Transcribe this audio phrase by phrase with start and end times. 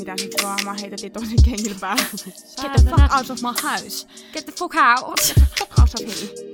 [0.00, 2.02] mitään sen draamaa, heitettiin tosi kengillä päälle.
[2.62, 4.08] Get the fuck out of my house.
[4.32, 5.20] Get the fuck out!
[5.58, 6.50] Fuck out of here.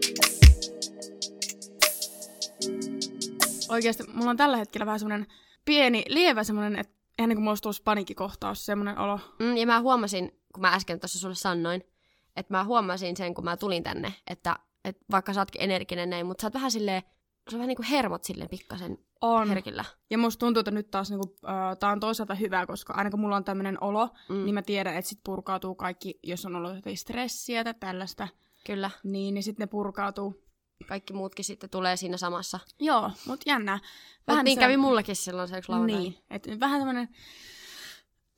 [3.69, 5.27] Oikeasti mulla on tällä hetkellä vähän semmonen
[5.64, 9.21] pieni, lievä semmonen, että ihan niin kuin mulla olisi paniikkikohtaus, semmonen olo.
[9.38, 11.83] Mm, ja mä huomasin, kun mä äsken tuossa sulle sanoin,
[12.37, 16.27] että mä huomasin sen, kun mä tulin tänne, että, että vaikka sä ootkin energinen näin,
[16.27, 17.02] mutta sä oot vähän silleen,
[17.51, 19.48] se on vähän niin kuin hermot silleen pikkasen On.
[19.48, 19.84] herkillä.
[20.10, 23.20] Ja musta tuntuu, että nyt taas niinku, äh, tää on toisaalta hyvä, koska aina kun
[23.20, 24.45] mulla on tämmöinen olo, Mm.
[24.45, 28.28] niin mä tiedän, että sit purkautuu kaikki, jos on ollut jotain stressiä tai tällaista,
[28.66, 28.91] Kyllä.
[29.05, 30.42] niin, niin sitten ne purkautuu.
[30.88, 32.60] Kaikki muutkin sitten tulee siinä samassa.
[32.80, 33.78] Joo, mut jännää.
[34.27, 35.98] Vähän niin se- kävi mullakin silloin se yksi lauantai.
[36.00, 37.08] Niin, että vähän tämmönen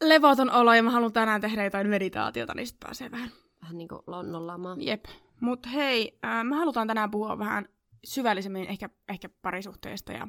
[0.03, 3.31] levoton olo ja mä haluan tänään tehdä jotain meditaatiota, niin sit pääsee vähän.
[3.63, 4.83] Vähän niin kuin nollaamaan.
[4.83, 5.05] Jep.
[5.41, 7.69] Mut hei, äh, me halutaan tänään puhua vähän
[8.05, 10.29] syvällisemmin ehkä, ehkä parisuhteista ja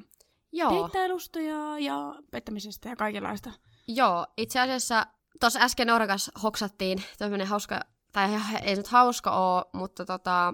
[0.52, 0.72] Joo.
[0.82, 3.52] deittailusta ja, ja pettämisestä ja kaikenlaista.
[3.88, 5.06] Joo, itse asiassa
[5.40, 7.80] tuossa äsken Orgas hoksattiin tämmöinen hauska,
[8.12, 8.30] tai
[8.64, 10.54] ei nyt hauska oo, mutta tota,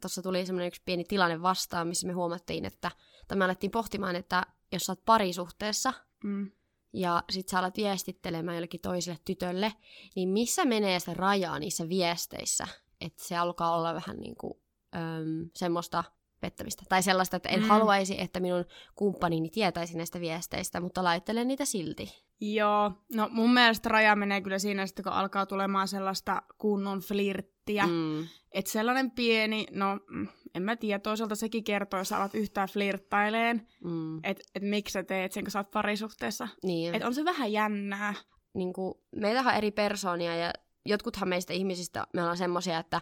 [0.00, 2.90] tuossa tuli semmoinen yksi pieni tilanne vastaan, missä me huomattiin, että,
[3.28, 5.92] tai me alettiin pohtimaan, että jos sä oot parisuhteessa
[6.24, 6.50] Mm.
[6.92, 9.72] ja sit sä alat viestittelemään jollekin toiselle tytölle,
[10.16, 12.68] niin missä menee se raja niissä viesteissä,
[13.00, 14.54] että se alkaa olla vähän niin kuin
[14.94, 16.04] äm, semmoista
[16.40, 16.82] pettämistä.
[16.88, 17.68] Tai sellaista, että en Mm.
[17.68, 22.26] haluaisi, että minun kumppanini tietäisi näistä viesteistä, mutta laittelen niitä silti.
[22.40, 27.86] Joo, no mun mielestä raja menee kyllä siinä sitten, kun alkaa tulemaan sellaista kunnon flirttiä.
[27.86, 28.26] Mm.
[28.52, 32.68] Että sellainen pieni, no mm, en mä tiedä, toisaalta sekin kertoo, jos sä alat yhtään
[32.68, 34.16] flirttaileen, Mm.
[34.24, 36.48] että et miksi sä teet sen, kun sä oot parisuhteessa.
[36.62, 38.14] Niin, Että on se vähän jännää.
[38.54, 40.52] niin kuin, meitähän on eri persoonia ja
[40.86, 43.00] jotkuthan meistä ihmisistä, me ollaan semmoisia, että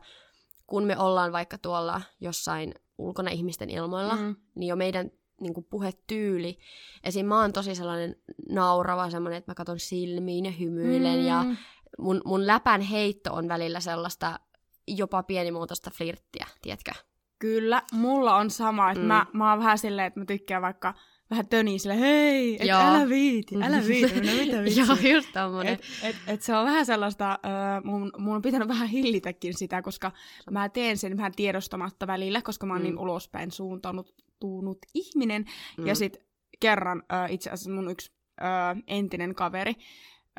[0.66, 4.36] kun me ollaan vaikka tuolla jossain ulkona ihmisten ilmoilla, mm.
[4.54, 6.58] Niin jo meidän niin kuin puhetyyli,
[7.04, 7.26] esim.
[7.26, 8.16] mä oon tosi sellainen
[8.48, 11.26] naurava, semmoinen, että mä katson silmiin ja hymyilen mm.
[11.26, 11.44] ja
[11.98, 14.40] mun, mun läpän heitto on välillä sellaista
[14.88, 16.92] jopa pienimuotoista flirttiä, tiedätkö?
[17.38, 19.06] Kyllä, mulla on sama, että mm.
[19.06, 20.94] mä, mä oon vähän silleen, että mä tykkään vaikka
[21.30, 22.80] vähän töniä sille, hei, et Joo.
[22.80, 24.84] älä viiti, älä viiti, no mitä vitsiä.
[24.84, 25.72] Joo, just tommonen.
[25.72, 29.82] Et, et, et se on vähän sellaista, äh, mun, mun on pitänyt vähän hillitäkin sitä,
[29.82, 30.12] koska
[30.50, 32.86] mä teen sen vähän tiedostamatta välillä, koska mä oon Mm.
[32.86, 32.90] mm.
[32.94, 35.44] niin ulospäin suuntautunut tuunut ihminen.
[35.78, 35.86] Mm.
[35.86, 36.16] Ja sit
[36.60, 39.74] kerran äh, itse asiassa mun yksi äh, entinen kaveri,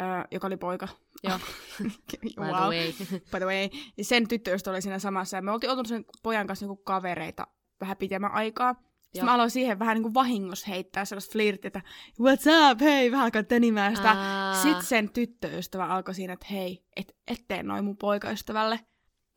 [0.02, 0.88] äh, joka oli poika.
[1.24, 1.40] Joo.
[2.22, 2.52] By the wow.
[2.52, 2.94] way.
[3.32, 3.70] By the way.
[4.02, 5.38] Sen tyttöystä oli siinä samassa.
[5.38, 7.48] Ja me oltiin oltu sen pojan kanssa niinku kavereita
[7.82, 8.76] vähän pitemmän aikaa.
[9.16, 9.22] Joo.
[9.22, 11.82] Sitten mä aloin siihen vähän niinku vahingossa heittää sellaista flirttiä, että
[12.22, 14.12] what's up, hei, vähän alkaa tönimään sitä.
[14.12, 14.54] Aa.
[14.54, 18.80] Sitten sen tyttöystävä alkoi siinä, että hei, et, et tee noin mun poikaystävälle.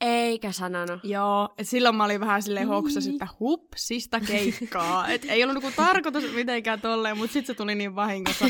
[0.01, 1.01] Eikä sanonut.
[1.05, 2.75] Joo, et silloin mä olin vähän silleen Niin.
[2.75, 5.09] hoksas, että hupsista keikkaa.
[5.13, 8.45] et ei ollut niinku tarkoitus mitenkään tolleen, mutta sitten se tuli niin vahingossa.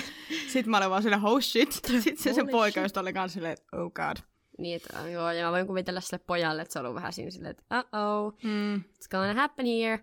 [0.49, 1.73] Sitten mä olin vaan silleen, oh shit.
[1.73, 4.17] Sitten se sen poikaystävä oli kanssa silleen, oh god.
[4.59, 7.31] Niin, että, joo, ja mä voin kuvitella sille pojalle, että se on ollut vähän siinä
[7.31, 8.77] silleen, että uh-oh, Mm.
[8.77, 10.01] it's gonna happen here.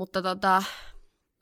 [0.00, 0.62] Mutta tota,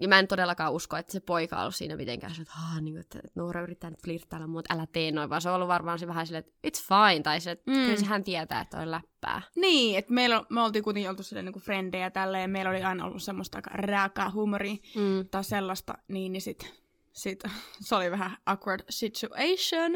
[0.01, 2.81] ja mä en todellakaan usko, että se poika on ollut siinä mitenkään, se, että, ah,
[2.81, 5.69] niin kuin, että, Noora yrittää nyt flirttailla, mutta älä tee noin, vaan se on ollut
[5.69, 7.77] varmaan se vähän silleen, että it's fine, tai se, että Mm.
[7.77, 7.83] mm.
[7.85, 9.43] kyllä sehän tietää, että on läppää.
[9.57, 13.05] Niin, että meillä, me oltiin kuitenkin oltu silleen niinku frendejä tälleen, ja meillä oli aina
[13.05, 15.29] ollut semmoista aika rääkää huumoria Mm.
[15.31, 16.75] tai sellaista, niin, niin sit,
[17.13, 17.43] sit
[17.89, 19.93] se oli vähän awkward situation.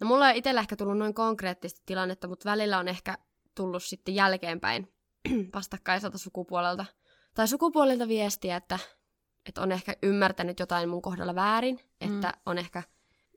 [0.00, 3.18] No mulla ei itsellä ehkä tullut noin konkreettista tilannetta, mutta välillä on ehkä
[3.54, 4.92] tullut sitten jälkeenpäin
[5.54, 6.84] vastakkaiselta sukupuolelta.
[7.38, 8.78] Tai sukupuolelta viestiä, että,
[9.46, 11.80] että on ehkä ymmärtänyt jotain mun kohdalla väärin.
[12.04, 12.14] Mm.
[12.14, 12.82] Että on ehkä,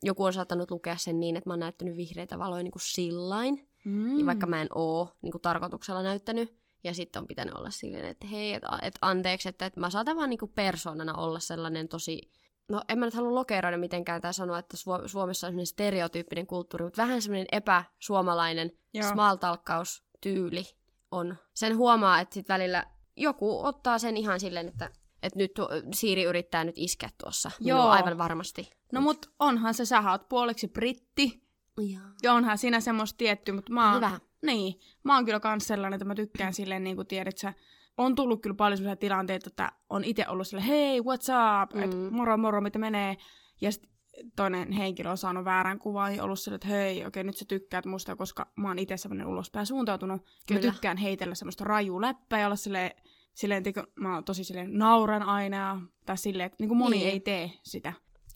[0.04, 3.70] joku on saattanut lukea sen niin, että mä oon näyttänyt vihreitä valoja niin kuin sillain.
[3.86, 4.20] Mm.
[4.20, 6.58] Ja vaikka mä en oo niin kuin tarkoituksella näyttänyt.
[6.84, 10.18] Ja sitten on pitänyt olla silleen, että hei, että et anteeksi, että, että mä saatan
[10.18, 12.32] vaan niin kuin persoonana olla sellainen tosi
[12.70, 16.48] no en mä nyt halua lokeroida mitenkään tai sanoa, että Suo- Suomessa on semmoinen stereotyyppinen
[16.48, 18.72] kulttuuri, mutta vähän semmoinen epäsuomalainen
[19.12, 20.66] smaltalkkaustyyli
[21.12, 21.36] on.
[21.54, 22.86] Sen huomaa, että sit välillä
[23.18, 24.90] joku ottaa sen ihan silleen, että,
[25.24, 27.52] että nyt tuo, Siiri yrittää nyt iskeä tuossa.
[27.60, 27.78] Joo.
[27.78, 27.88] Joo.
[27.88, 28.70] aivan varmasti.
[28.92, 31.44] No mut onhan se, sä oot puoleksi britti,
[31.78, 32.02] Joo.
[32.24, 34.20] ja onhan siinä semmoista tietty, mutta mä oon, Hyvä.
[34.46, 37.54] Niin, mä oon kyllä kans sellainen, että mä tykkään silleen, niin kuin tiedät sä,
[37.98, 41.84] on tullut kyllä paljon sellaisia tilanteita, että on itse ollut silleen, hei, what's up, mm.
[41.84, 43.18] et moro moro, mitä menee,
[43.62, 43.91] ja sit
[44.36, 47.86] toinen henkilö on saanut väärän kuvan ja ollut silleen, että hei, okei, nyt sä tykkäät
[47.86, 50.22] musta, koska mä oon itse semmoinen ulospäin suuntautunut.
[50.48, 50.62] Kyllä.
[50.62, 52.92] Mä tykkään heitellä semmoista raju läppää ja olla silleen,
[53.34, 57.10] silleen tiedätkö, mä oon tosi silleen nauran aina, tai silleen, että niin kuin moni Niin.
[57.10, 57.94] ei tee sitä.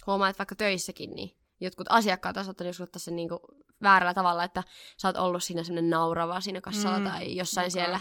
[0.07, 3.30] Huomaa, että vaikka töissäkin, niin jotkut asiakkaat on saattanut joskus sen niin
[3.81, 4.63] väärällä tavalla, että
[4.98, 7.69] sä oot ollut siinä semmoinen naurava siinä kassalla Mm, tai jossain okay.
[7.71, 8.00] siellä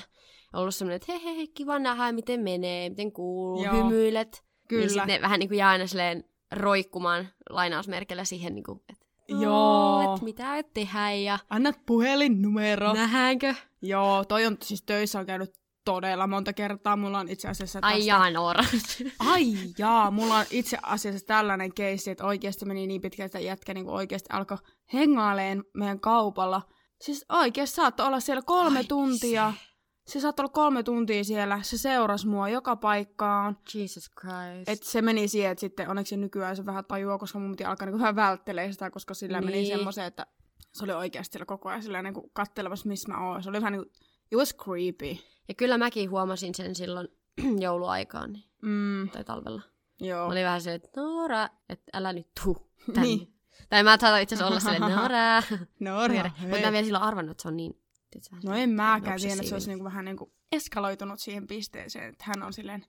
[0.52, 3.74] ollut semmoinen, että hei, hei, hei, kiva nähdä, miten menee, miten kuuluu, Joo.
[3.74, 4.44] hymyilet.
[4.68, 4.80] Kyllä.
[4.80, 9.04] Niin sitten ne vähän niin kuin jää aina silleen roikkumaan lainausmerkillä siihen, niin kuin, että
[9.28, 10.14] Joo.
[10.16, 12.92] Et mitä et tehdä ja Annat puhelinnumero.
[12.92, 13.54] nähdäänkö?
[13.82, 15.54] Joo, toi on siis töissä on käynyt
[15.84, 16.96] todella monta kertaa.
[16.96, 18.08] Mulla on itse asiassa Ai tästä...
[18.08, 18.64] jaa, Noora.
[19.18, 19.44] Ai
[19.78, 23.88] jaa, mulla on itse asiassa tällainen keissi, että oikeasti meni niin pitkä, että jätkä niin
[23.88, 24.58] oikeasti alkoi
[24.92, 26.62] hengaileen meidän kaupalla.
[27.00, 29.52] Siis oikeasti saattoi olla siellä kolme Ai tuntia.
[29.56, 29.73] Se
[30.06, 31.58] saattoi olla kolme tuntia siellä.
[31.62, 33.58] Se seurasi mua joka paikkaan.
[33.74, 34.68] Jesus Christ.
[34.68, 37.86] Et se meni siihen, että sitten onneksi nykyään se vähän tajua, koska mun piti alkaa
[37.86, 39.46] niinku vähän välttelee sitä, koska sillä niin.
[39.46, 39.76] meni Niin.
[39.76, 40.26] semmoiseen, että
[40.72, 43.42] se oli oikeasti siellä koko ajan sillä niinku kattelemassa, missä mä oon.
[43.42, 43.90] Se oli vähän niinku,
[44.32, 45.16] it was creepy.
[45.48, 47.08] Ja kyllä mäkin huomasin sen silloin
[47.64, 49.62] jouluaikaan niin, Mm, tai talvella.
[50.00, 50.26] joo.
[50.26, 52.56] Mä olin vähän se, että Noora, että älä nyt tuu
[52.86, 53.00] tänne.
[53.02, 53.34] Niin.
[53.68, 55.42] Tai mä saatan itse asiassa olla silleen, Noora.
[55.80, 57.80] Norja, Mutta mä vielä silloin arvannut, että se on niin...
[58.22, 62.24] tiedätkö, No en mäkään tiedä, että se olisi niinku vähän niinku eskaloitunut siihen pisteeseen, että
[62.26, 62.86] hän on silleen,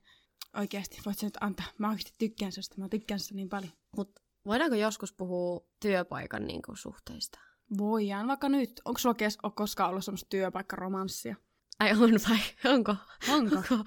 [0.56, 3.72] oikeasti, voit sä nyt antaa, mä oikeasti tykkään susta, mä tykkään susta niin paljon.
[3.96, 7.38] Mut voidaanko joskus puhua työpaikan niin kuin, suhteista?
[7.78, 11.36] Voidaan, vaikka nyt, onko sulla kes- ole koskaan ollut semmoista työpaikkaromanssia?
[11.80, 12.38] Ai on vai?
[12.72, 12.96] Onko?
[13.28, 13.56] Onko?
[13.56, 13.84] Onko?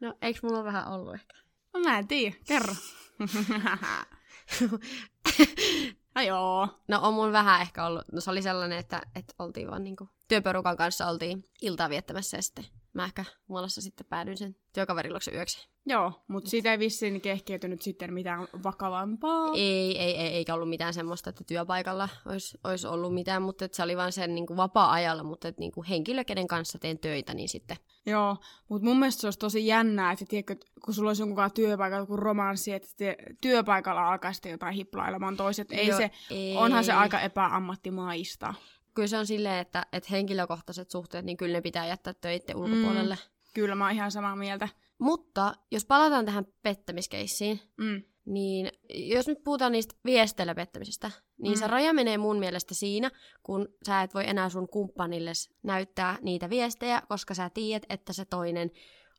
[0.00, 1.34] No eikö mulla vähän ollut ehkä?
[1.74, 2.74] No mä en tiedä, kerro.
[6.14, 6.68] no joo.
[6.88, 8.04] No on mun vähän ehkä ollut.
[8.12, 12.42] No se oli sellainen, että, että oltiin vaan niinku työporukan kanssa oltiin iltaa viettämässä ja
[12.42, 12.64] sitten
[12.94, 15.68] mä ehkä muolassa sitten päädyin sen työkaverin luokse yöksi.
[15.86, 19.48] Joo, mutta siitä ei vissiin kehkeytynyt sitten mitään vakavampaa.
[19.54, 23.82] Ei, ei, ei, eikä ollut mitään semmoista, että työpaikalla olisi, olisi ollut mitään, mutta se
[23.82, 27.34] oli vaan sen niin kuin vapaa-ajalla, mutta että niin kuin henkilö, kenen kanssa teen töitä,
[27.34, 28.36] niin sitten Joo,
[28.68, 32.02] mutta mun mielestä se olisi tosi jännää, että tiedätkö, kun sulla olisi jonkun kanssa työpaikalla
[32.02, 35.72] joku romanssi, että te, työpaikalla alkaa sitten jotain hiplailemaan toiset.
[35.72, 36.56] Ei Joo, se, ei.
[36.56, 38.54] onhan se aika epäammattimaista.
[38.94, 43.14] Kyllä se on silleen, että, että henkilökohtaiset suhteet, niin kyllä ne pitää jättää töiden ulkopuolelle.
[43.14, 43.20] Mm.
[43.54, 44.68] Kyllä mä oon ihan samaa mieltä.
[44.98, 48.02] Mutta jos palataan tähän pettämiskeissiin, Mm.
[48.24, 51.10] niin jos nyt puhutaan niistä viesteillä pettämisestä,
[51.42, 51.58] niin mm.
[51.58, 51.70] se Mm.
[51.70, 53.10] raja menee mun mielestä siinä,
[53.42, 58.24] kun sä et voi enää sun kumppanille näyttää niitä viestejä, koska sä tiedät, että se
[58.24, 58.70] toinen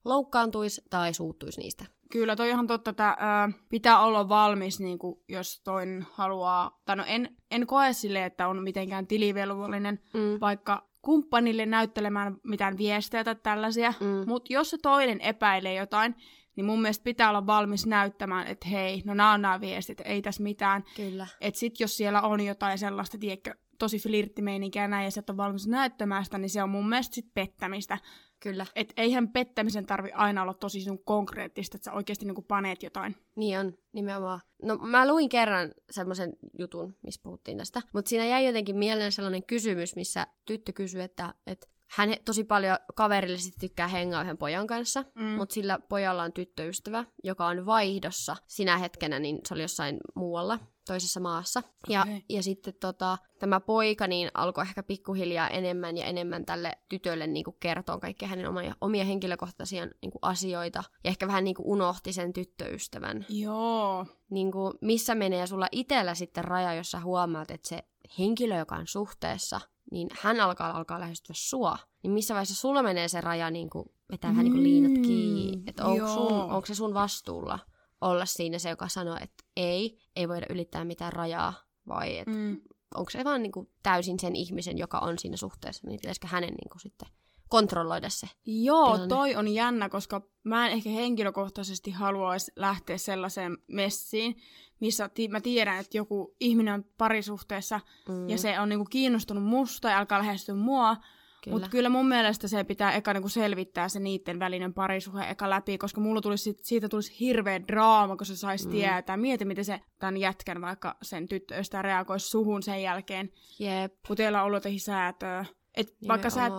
[0.05, 1.85] loukkaantuisi tai suuttuisi niistä.
[2.11, 6.95] Kyllä, toi ihan totta, että ää, pitää olla valmis, niin kuin, jos toinen haluaa, tai
[6.95, 10.39] no en, en koe sille, että on mitenkään tilivelvollinen Mm.
[10.41, 14.23] vaikka kumppanille näyttelemään mitään viestejä tai tällaisia, Mm.
[14.27, 16.15] mutta jos se toinen epäilee jotain,
[16.55, 20.21] niin mun mielestä pitää olla valmis näyttämään, että hei, no nämä on nämä viestit, ei
[20.21, 20.83] tässä mitään.
[20.95, 21.27] Kyllä.
[21.41, 25.37] Että sit jos siellä on jotain sellaista, tiedätkö, tosi flirttimeininkiä ja näin, ja et ole
[25.37, 27.97] valmis näyttämään sitä, niin se on mun mielestä sit pettämistä.
[28.39, 28.65] Kyllä.
[28.75, 33.15] Et eihän pettämisen tarvi aina olla tosi sun konkreettista, että sä oikeasti niinku paneet jotain.
[33.35, 34.39] Niin on, nimenomaan.
[34.63, 39.43] No mä luin kerran semmoisen jutun, missä puhuttiin tästä, mutta siinä jäi jotenkin mieleen sellainen
[39.43, 45.05] kysymys, missä tyttö kysyi, että, että hän tosi paljon kaverillisesti tykkää hengaa yhden pojan kanssa,
[45.15, 45.23] mm.
[45.23, 50.59] mutta sillä pojalla on tyttöystävä, joka on vaihdossa sinä hetkenä, niin se oli jossain muualla,
[50.85, 51.63] toisessa maassa.
[51.89, 52.25] Ja, Okei.
[52.29, 57.43] ja sitten tota, tämä poika niin alkoi ehkä pikkuhiljaa enemmän ja enemmän tälle tytölle niin
[57.43, 60.83] kuin kertoa kaikkia hänen omia, omia henkilökohtaisia niin kuin asioita.
[61.03, 63.25] Ja ehkä vähän niin kuin unohti sen tyttöystävän.
[63.29, 64.05] Joo.
[64.29, 67.83] Niin kuin, missä menee sulla itsellä sitten raja, jossa huomaat, että se
[68.19, 71.77] henkilö, joka on suhteessa, niin hän alkaa, alkaa lähestyä sua.
[72.03, 75.63] Niin missä vaiheessa sulla menee se raja niin kuin, vetää vähän niin kuin liinat kiinni.
[75.67, 77.59] Että onko, sun, onko se sun vastuulla
[78.03, 81.53] olla siinä se, joka sanoo, että ei, ei voida ylittää mitään rajaa,
[81.87, 82.61] vai että Mm.
[82.95, 86.49] onko se vaan niin kuin täysin sen ihmisen, joka on siinä suhteessa, niin pitäisikö hänen
[86.53, 87.07] niin kuin sitten
[87.49, 88.27] kontrolloida se.
[88.45, 89.07] Joo, tilanne.
[89.07, 94.35] toi on jännä, koska mä en ehkä henkilökohtaisesti haluaisi lähteä sellaiseen messiin,
[94.79, 97.79] missä ti- mä tiedän, että joku ihminen on parisuhteessa
[98.09, 100.97] Mm, ja se on niinku kiinnostunut musta ja alkaa lähestyä mua,
[101.43, 101.55] kyllä.
[101.55, 105.77] mutta kyllä mun mielestä se pitää eka niinku selvittää se niiden välinen parisuhe eka läpi,
[105.77, 108.71] koska mulla tulisi, sit- siitä tulisi hirveä draama, kun se saisi Mm.
[108.71, 109.17] tietää.
[109.17, 113.93] Mieti, miten se tämän jätkän vaikka sen tyttöystä reagoisi suhun sen jälkeen, Jep.
[114.07, 115.45] kun teillä on ollut jotenkin säätöä.
[115.75, 116.53] Et vaikka sä et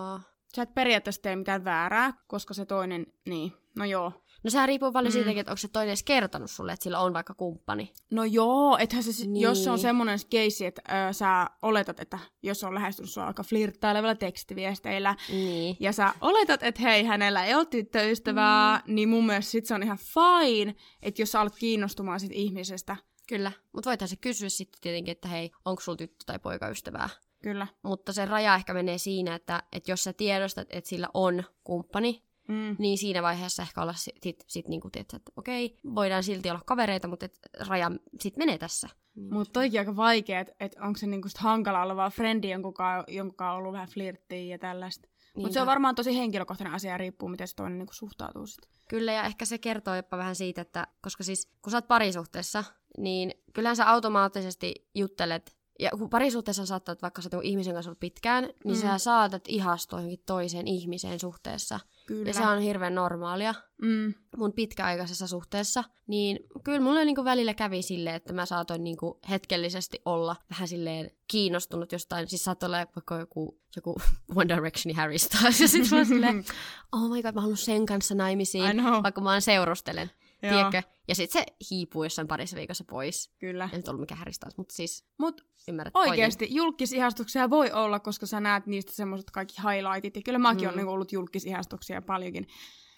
[0.55, 4.11] sä et periaatteessa tee mitään väärää, koska se toinen, niin, no joo.
[4.43, 5.13] No sehän riippuu paljon Mm.
[5.13, 7.93] siitäkin, että onko se toinen edes kertonut sulle, että sillä on vaikka kumppani.
[8.11, 9.41] No joo, ethän se, niin.
[9.41, 13.43] jos se on semmoinen keissi, että ö, sä oletat, että jos on lähestynyt sua aika
[13.43, 15.77] flirttailevilla tekstiviesteillä, Niin.
[15.79, 18.95] ja sä oletat, että hei, hänellä ei ole tyttöystävää, mm.
[18.95, 22.95] niin mun mielestä sit se on ihan fine, että jos sä alat kiinnostumaan sit ihmisestä.
[23.27, 23.51] Kyllä.
[23.73, 27.09] Mutta voitaisiin se kysyä sitten tietenkin, että hei, onko sulla tyttö tai poikaystävää.
[27.43, 27.67] Kyllä.
[27.83, 32.23] Mutta se raja ehkä menee siinä, että, että jos sä tiedostat, että sillä on kumppani,
[32.47, 32.75] Mm.
[32.79, 36.61] niin siinä vaiheessa ehkä olla sit, sit, sit niin kuin, että okei, voidaan silti olla
[36.65, 38.89] kavereita, mutta et raja sitten menee tässä.
[39.31, 42.71] Mutta toikin aika vaikea, että et onko se niinku sit hankala olla vaan frendi, jonka
[42.71, 45.07] kanssa on ollut vähän flirttiä ja tällaista.
[45.35, 48.69] Mutta se on varmaan tosi henkilökohtainen asia ja riippuu, miten se toinen niinku suhtautuu sit.
[48.89, 52.63] Kyllä, ja ehkä se kertoo jopa vähän siitä, että koska siis kun sä oot parisuhteessa,
[52.97, 58.43] niin kyllähän sä automaattisesti juttelet ja kun parisuhteessa saattaa, vaikka sä ihmisen kanssa ollut pitkään,
[58.43, 58.81] niin Mm.
[58.81, 61.79] sä saatat ihastua johonkin toiseen ihmiseen suhteessa.
[62.05, 62.29] Kyllä.
[62.29, 64.13] Ja se on hirveän normaalia Mm.
[64.37, 65.83] mun pitkäaikaisessa suhteessa.
[66.07, 71.11] Niin kyllä mulle niinku välillä kävi silleen, että mä saatoin niinku hetkellisesti olla vähän silleen
[71.27, 72.27] kiinnostunut jostain.
[72.29, 73.95] Siis saattoi olla vaikka joku, joku
[74.35, 75.61] One Directionin Harry Styles.
[75.61, 76.45] Ja sit mä oon silleen,
[76.95, 80.11] oh my god, mä haluan sen kanssa naimisiin, vaikka mä vaan seurustelen.
[80.45, 80.81] Joo, Tiedätkö?
[81.07, 83.31] Ja sit se hiipuu jossain parissa viikossa pois.
[83.39, 83.69] Kyllä.
[83.71, 88.39] Ei nyt ollut mikään Styles, mutta siis Mut ymmärrät oikeasti julkisihastuksia voi olla, koska sä
[88.39, 90.15] näet niistä semmoiset kaikki highlightit.
[90.15, 90.69] Ja kyllä mäkin Mm.
[90.69, 92.47] on niinku ollut julkisihastuksia paljonkin.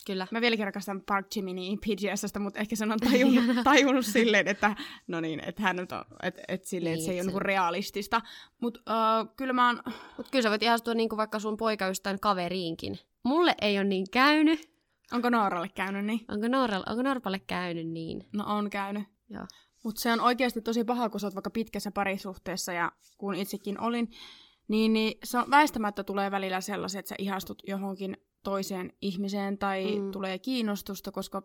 [0.08, 0.28] Kyllä.
[0.32, 4.76] Mä vieläkin rakastan Park Jiminy PGSstä, mutta ehkä sen on tajunnut, tajunnut silleen, että
[5.08, 5.88] no niin, että hän on,
[6.24, 8.22] että et silleen, Niin, että se ei ole se- niinku realistista.
[8.62, 9.82] Mutta uh, kyllä mä oon,
[10.18, 13.00] Mutta kyllä sä voit ihastua niinku vaikka sun poikaystävän kaveriinkin.
[13.24, 14.70] Mulle ei ole niin käynyt.
[15.14, 16.20] Onko Nooralle käynyt niin?
[16.30, 18.24] Onko, Nooralla, onko Norpalle käynyt niin?
[18.34, 19.04] No on käynyt.
[19.30, 19.46] Joo.
[19.84, 23.82] Mutta se on oikeasti tosi paha, kun sä oot vaikka pitkässä parisuhteessa ja kun itsekin
[23.82, 24.12] olin,
[24.68, 30.00] niin, niin se on, väistämättä tulee välillä sellaiset, että sä ihastut johonkin toiseen ihmiseen tai
[30.00, 30.12] Mm.
[30.12, 31.44] tulee kiinnostusta, koska uh,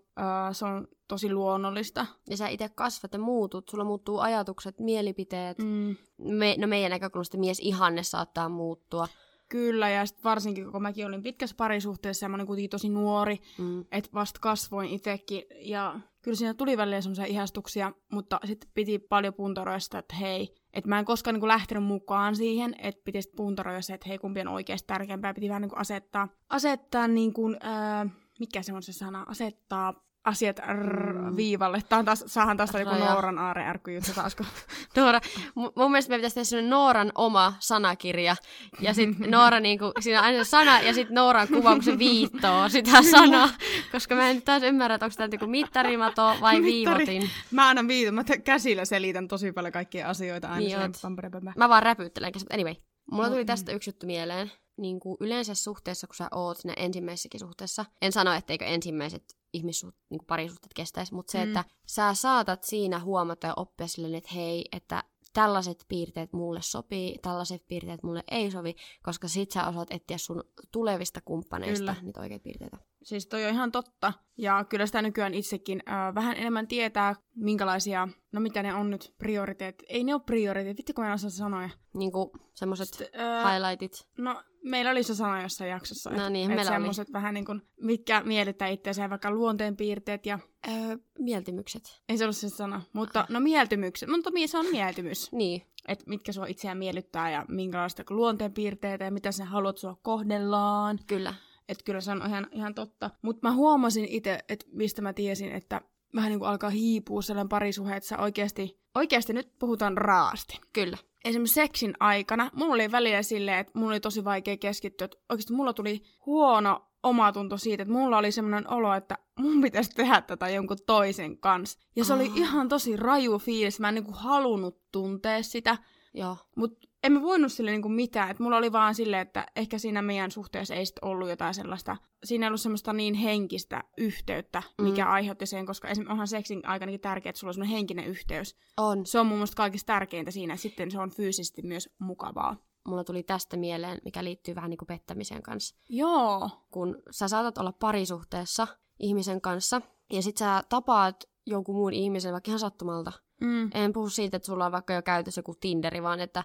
[0.52, 2.06] se on tosi luonnollista.
[2.30, 5.58] Ja sä itse kasvat ja muutut, sulla muuttuu ajatukset, mielipiteet.
[5.58, 5.96] Mm.
[6.18, 9.08] Me, no meidän näkökulmasta mies ihanne saattaa muuttua.
[9.52, 13.38] Kyllä, ja sit varsinkin kun mäkin olin pitkässä parisuhteessa ja mä olin kuitenkin tosi nuori,
[13.58, 13.84] Mm.
[13.92, 15.42] että vasta kasvoin itsekin.
[15.60, 20.54] Ja kyllä siinä tuli välillä semmoisia ihastuksia, mutta sitten piti paljon puntaroida sitä, että hei,
[20.72, 24.18] että mä en koskaan niin lähtenyt mukaan siihen, että piti sitten puntaroida se, että hei,
[24.18, 25.34] kumpi on oikeasti tärkeämpää.
[25.34, 28.06] Piti vähän niin asettaa, asettaa niin kuin, ää,
[28.40, 29.94] mikä se on se sana, asettaa
[30.24, 31.36] asiat rrr, Mm.
[31.36, 31.82] viivalle.
[31.88, 32.94] Tää on taas, saahan taas joku.
[32.94, 34.46] Nooran aare ärkyjuttu taas, kun
[34.96, 35.20] Noora,
[35.58, 38.36] mu- mun mielestä me pitäisi tehdä sellainen Nooran oma sanakirja.
[38.80, 42.68] Ja sitten Noora, niinku, siinä on aina sana ja sitten Nooran kuva, kun se viittoo
[42.68, 43.48] sitä sanaa.
[43.92, 47.06] Koska mä en nyt taas ymmärrä, että onko tämä niinku mittarimato vai Mittari.
[47.06, 47.30] viivotin.
[47.50, 50.58] Mä aina viitun, mä käsillä selitän tosi paljon kaikkia asioita aina.
[50.58, 51.52] Niin.
[51.56, 52.32] Mä vaan räpyttelen.
[52.52, 52.74] Anyway,
[53.10, 53.46] mulla No, tuli mm.
[53.46, 54.52] tästä yksi juttu mieleen.
[54.76, 59.96] Niin kuin yleensä suhteessa, kun sä oot siinä ensimmäisessäkin suhteessa, en sano, etteikö ensimmäiset ihmissuht,
[60.10, 61.44] niin kuin parisuhteet kestäisi, mutta se, Mm.
[61.44, 67.18] että sä saatat siinä huomata ja oppia silleen, että hei, että tällaiset piirteet mulle sopii,
[67.22, 72.02] tällaiset piirteet mulle ei sovi, koska sit sä osaat etsiä sun tulevista kumppaneista Kyllä.
[72.02, 72.76] niitä oikeita piirteitä.
[73.02, 74.12] Siis toi on ihan totta.
[74.38, 79.14] Ja kyllä sitä nykyään itsekin äh, vähän enemmän tietää, minkälaisia, no mitä ne on nyt,
[79.18, 79.86] prioriteetit.
[79.88, 81.70] Ei ne ole prioriteetit, vittu kun mä en osaa sanoja.
[81.94, 82.88] Niin kuin semmoset
[83.20, 84.08] Äh, highlightit.
[84.18, 86.10] no, meillä oli se sana jossain jaksossa.
[86.10, 86.76] No niin, et meillä oli.
[86.80, 90.38] semmoset vähän niin kuin, mitkä miellyttää itseänsä, vaikka luonteenpiirteet ja...
[90.68, 91.82] Öö, mieltymykset.
[92.08, 94.08] Ei se ollut se sana, mutta no mieltymykset.
[94.08, 95.32] Mutta mie- se on mieltymys.
[95.32, 95.62] Niin.
[95.88, 100.98] Että mitkä sua itseään miellyttää ja minkälaista luonteenpiirteitä ja mitä sä haluat sua kohdellaan.
[101.06, 101.34] Kyllä.
[101.68, 103.10] Että kyllä se on ihan, ihan totta.
[103.22, 105.80] Mutta mä huomasin itse, että mistä mä tiesin, että
[106.14, 110.60] vähän niin kuin alkaa hiipua sellainen parisuhe, että sä oikeasti, oikeasti nyt puhutaan raasti.
[110.72, 110.96] Kyllä.
[111.24, 115.04] Esimerkiksi seksin aikana mulla oli välillä silleen, että mulla oli tosi vaikea keskittyä.
[115.04, 119.90] Että oikeasti mulla tuli huono omatunto siitä, että mulla oli semmoinen olo, että mun pitäisi
[119.90, 121.78] tehdä tätä jonkun toisen kanssa.
[121.96, 122.34] Ja se oli Aa.
[122.36, 123.80] ihan tosi raju fiilis.
[123.80, 125.78] Mä en niin kuin halunnut tuntea sitä.
[126.14, 126.36] Joo.
[126.56, 128.30] Mutta en mä voinut sille niinku mitään.
[128.30, 131.96] Et mulla oli vaan silleen, että ehkä siinä meidän suhteessa ei sit ollut jotain sellaista,
[132.24, 135.08] siinä ei ollut semmoista niin henkistä yhteyttä, mikä Mm.
[135.08, 135.12] mm.
[135.12, 138.56] aiheutti sen, koska esimerkiksi onhan seksin aikanakin tärkeää, että sulla on semmoinen henkinen yhteys.
[138.76, 139.06] On.
[139.06, 142.56] Se on mun mielestä kaikista tärkeintä siinä, sitten se on fyysisesti myös mukavaa.
[142.88, 145.76] Mulla tuli tästä mieleen, mikä liittyy vähän niin kuin pettämisen kanssa.
[145.88, 146.50] Joo.
[146.70, 148.66] Kun sä saatat olla parisuhteessa
[149.00, 149.82] ihmisen kanssa,
[150.12, 153.12] ja sit sä tapaat jonkun muun ihmisen vaikka ihan sattumalta.
[153.40, 153.70] Mm.
[153.74, 156.44] En puhu siitä, että sulla on vaikka jo käytössä joku Tinderi, vaan että,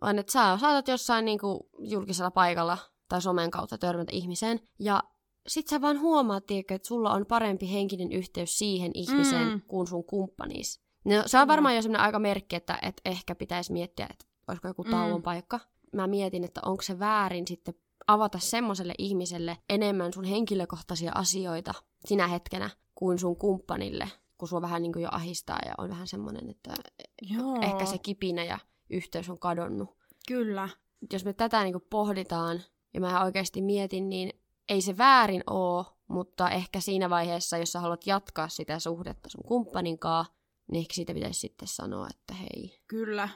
[0.00, 4.60] vaan että sä saatat jossain niin kuin julkisella paikalla tai somen kautta törmätä ihmiseen.
[4.78, 5.02] Ja
[5.46, 9.60] sit sä vaan huomaat, tiedätkö, että sulla on parempi henkinen yhteys siihen ihmiseen Mm.
[9.66, 10.80] kuin sun kumppaniis.
[11.04, 11.46] No, se on Kyllä.
[11.46, 14.90] varmaan jo sellainen aika merkki, että, että ehkä pitäisi miettiä, että olisiko joku Mm.
[14.90, 15.60] tauon paikka.
[15.92, 17.74] Mä mietin, että onko se väärin sitten
[18.06, 21.74] avata semmoiselle ihmiselle enemmän sun henkilökohtaisia asioita
[22.04, 24.08] sinä hetkenä kuin sun kumppanille,
[24.38, 26.74] kun sua vähän niin kuin jo ahistaa ja on vähän semmoinen, että
[27.22, 27.58] Joo.
[27.62, 28.58] ehkä se kipinä ja
[28.90, 29.96] yhteys on kadonnut.
[30.28, 30.68] Kyllä.
[31.12, 32.60] Jos me tätä niin kuin pohditaan
[32.94, 34.30] ja mä oikeasti mietin, niin
[34.68, 39.44] ei se väärin oo, mutta ehkä siinä vaiheessa, jos sä haluat jatkaa sitä suhdetta sun
[39.48, 40.26] kumppaninkaa,
[40.72, 42.80] niin ehkä siitä pitäisi sitten sanoa, että hei.
[42.86, 43.28] Kyllä.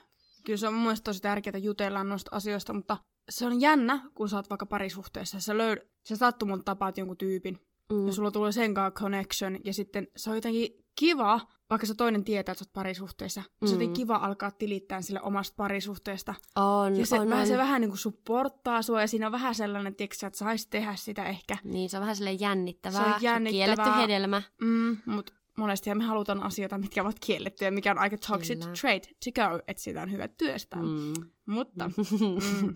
[0.44, 2.96] Kyllä se on mun mielestä tosi tärkeää jutella noista asioista, mutta
[3.28, 5.40] se on jännä, kun sä oot vaikka parisuhteessa.
[5.40, 7.60] Sä, löyd- sä sattumalta tapaat jonkun tyypin,
[7.92, 8.06] Mm.
[8.06, 11.40] ja sulla tulee sen kanssa connection, ja sitten se on jotenkin kiva,
[11.70, 13.68] vaikka se toinen tietää, että sä oot parisuhteessa, mm.
[13.68, 13.92] se on Mm.
[13.92, 16.34] kiva alkaa tilittää sille omasta parisuhteesta.
[16.56, 17.46] On, Ja se, on, vähän, on.
[17.48, 20.94] se vähän niin kuin supporttaa sua, ja siinä on vähän sellainen, tiiäksä, että sais tehdä
[20.96, 21.56] sitä ehkä.
[21.64, 23.08] Niin, se on vähän silleen jännittävää.
[23.10, 23.76] Se on jännittävää.
[23.76, 24.42] Kielletty hedelmä.
[24.60, 28.72] Mm, mutta monesti me halutaan asioita, mitkä ovat kiellettyjä, mikä on aika toxic Kyllä.
[28.80, 30.82] trait to go, että sitä on hyvä työstää.
[30.82, 31.12] Mm.
[31.46, 31.88] Mutta,
[32.20, 32.74] mm,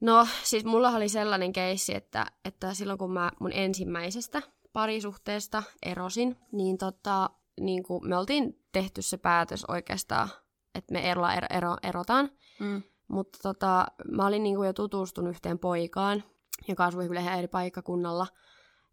[0.00, 4.42] No, siis mulla oli sellainen keissi, että, että silloin kun mä mun ensimmäisestä
[4.74, 10.28] parisuhteesta erosin, niin, tota, niin kuin me oltiin tehty se päätös oikeastaan,
[10.74, 12.30] että me ero, ero, ero, erotaan.
[12.60, 16.24] mm, Mutta tota, mä olin niin kuin jo tutustunut yhteen poikaan,
[16.68, 18.26] joka asui kyllä ihan eri paikkakunnalla.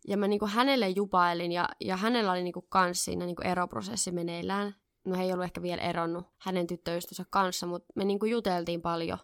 [0.08, 3.36] Ja mä niin kuin hänelle jupailin ja, ja hänellä oli niin kuin kans siinä niin
[3.36, 4.76] kuin eroprosessi meneillään.
[5.06, 8.82] No he ei ollut ehkä vielä eronnut hänen tyttöystävänsä kanssa, mutta me niin kuin juteltiin
[8.82, 9.18] paljon.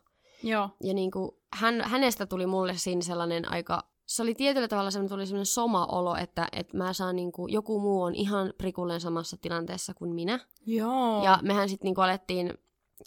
[0.43, 4.91] joo, Ja niin kuin hän, hänestä tuli mulle siinä sellainen aika, se oli tietyllä tavalla
[4.91, 8.53] sellainen, tuli sellainen soma olo, että, että mä saan niin kuin, joku muu on ihan
[8.57, 10.39] prikulleen samassa tilanteessa kuin minä.
[10.65, 11.23] joo.
[11.23, 12.53] Ja mehän sitten niinku alettiin,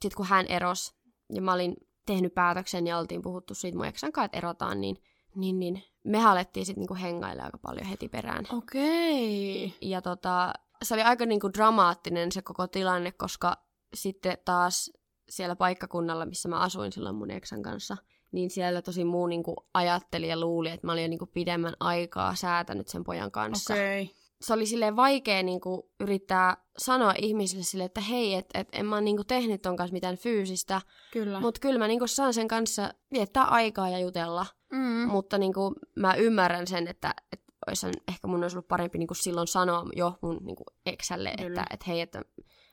[0.02, 0.94] sit kun hän eros
[1.34, 1.76] ja mä olin
[2.06, 4.96] tehnyt päätöksen ja oltiin puhuttu siitä mun eksan kanssa, että erotaan, niin,
[5.34, 8.44] niin, niin me alettiin sitten niinku hengailla aika paljon heti perään.
[8.52, 9.74] Okei.
[9.80, 10.52] Ja tota,
[10.82, 13.56] se oli aika niinku dramaattinen se koko tilanne, koska
[13.94, 14.92] sitten taas
[15.28, 17.96] siellä paikkakunnalla, missä mä asuin silloin mun eksan kanssa,
[18.32, 22.34] niin siellä tosi muu niinku ajatteli ja luuli, että mä olin jo niinku pidemmän aikaa
[22.34, 24.10] säätänyt sen pojan kanssa Okei.
[24.40, 29.00] se oli silleen vaikea niinku yrittää sanoa ihmisille sille, että hei, että et en mä
[29.00, 30.80] niinku tehnyt ton kanssa mitään fyysistä,
[31.12, 31.40] Kyllä.
[31.40, 34.46] mutta kyllä mä niinku saan sen kanssa viettää aikaa ja jutella.
[34.72, 35.08] mm.
[35.08, 39.46] Mutta niinku mä ymmärrän sen, että et olisi ehkä mun olisi ollut parempi niinku silloin
[39.46, 41.60] sanoa jo mun niinku eksälle, Kyllä.
[41.60, 42.22] että et hei, että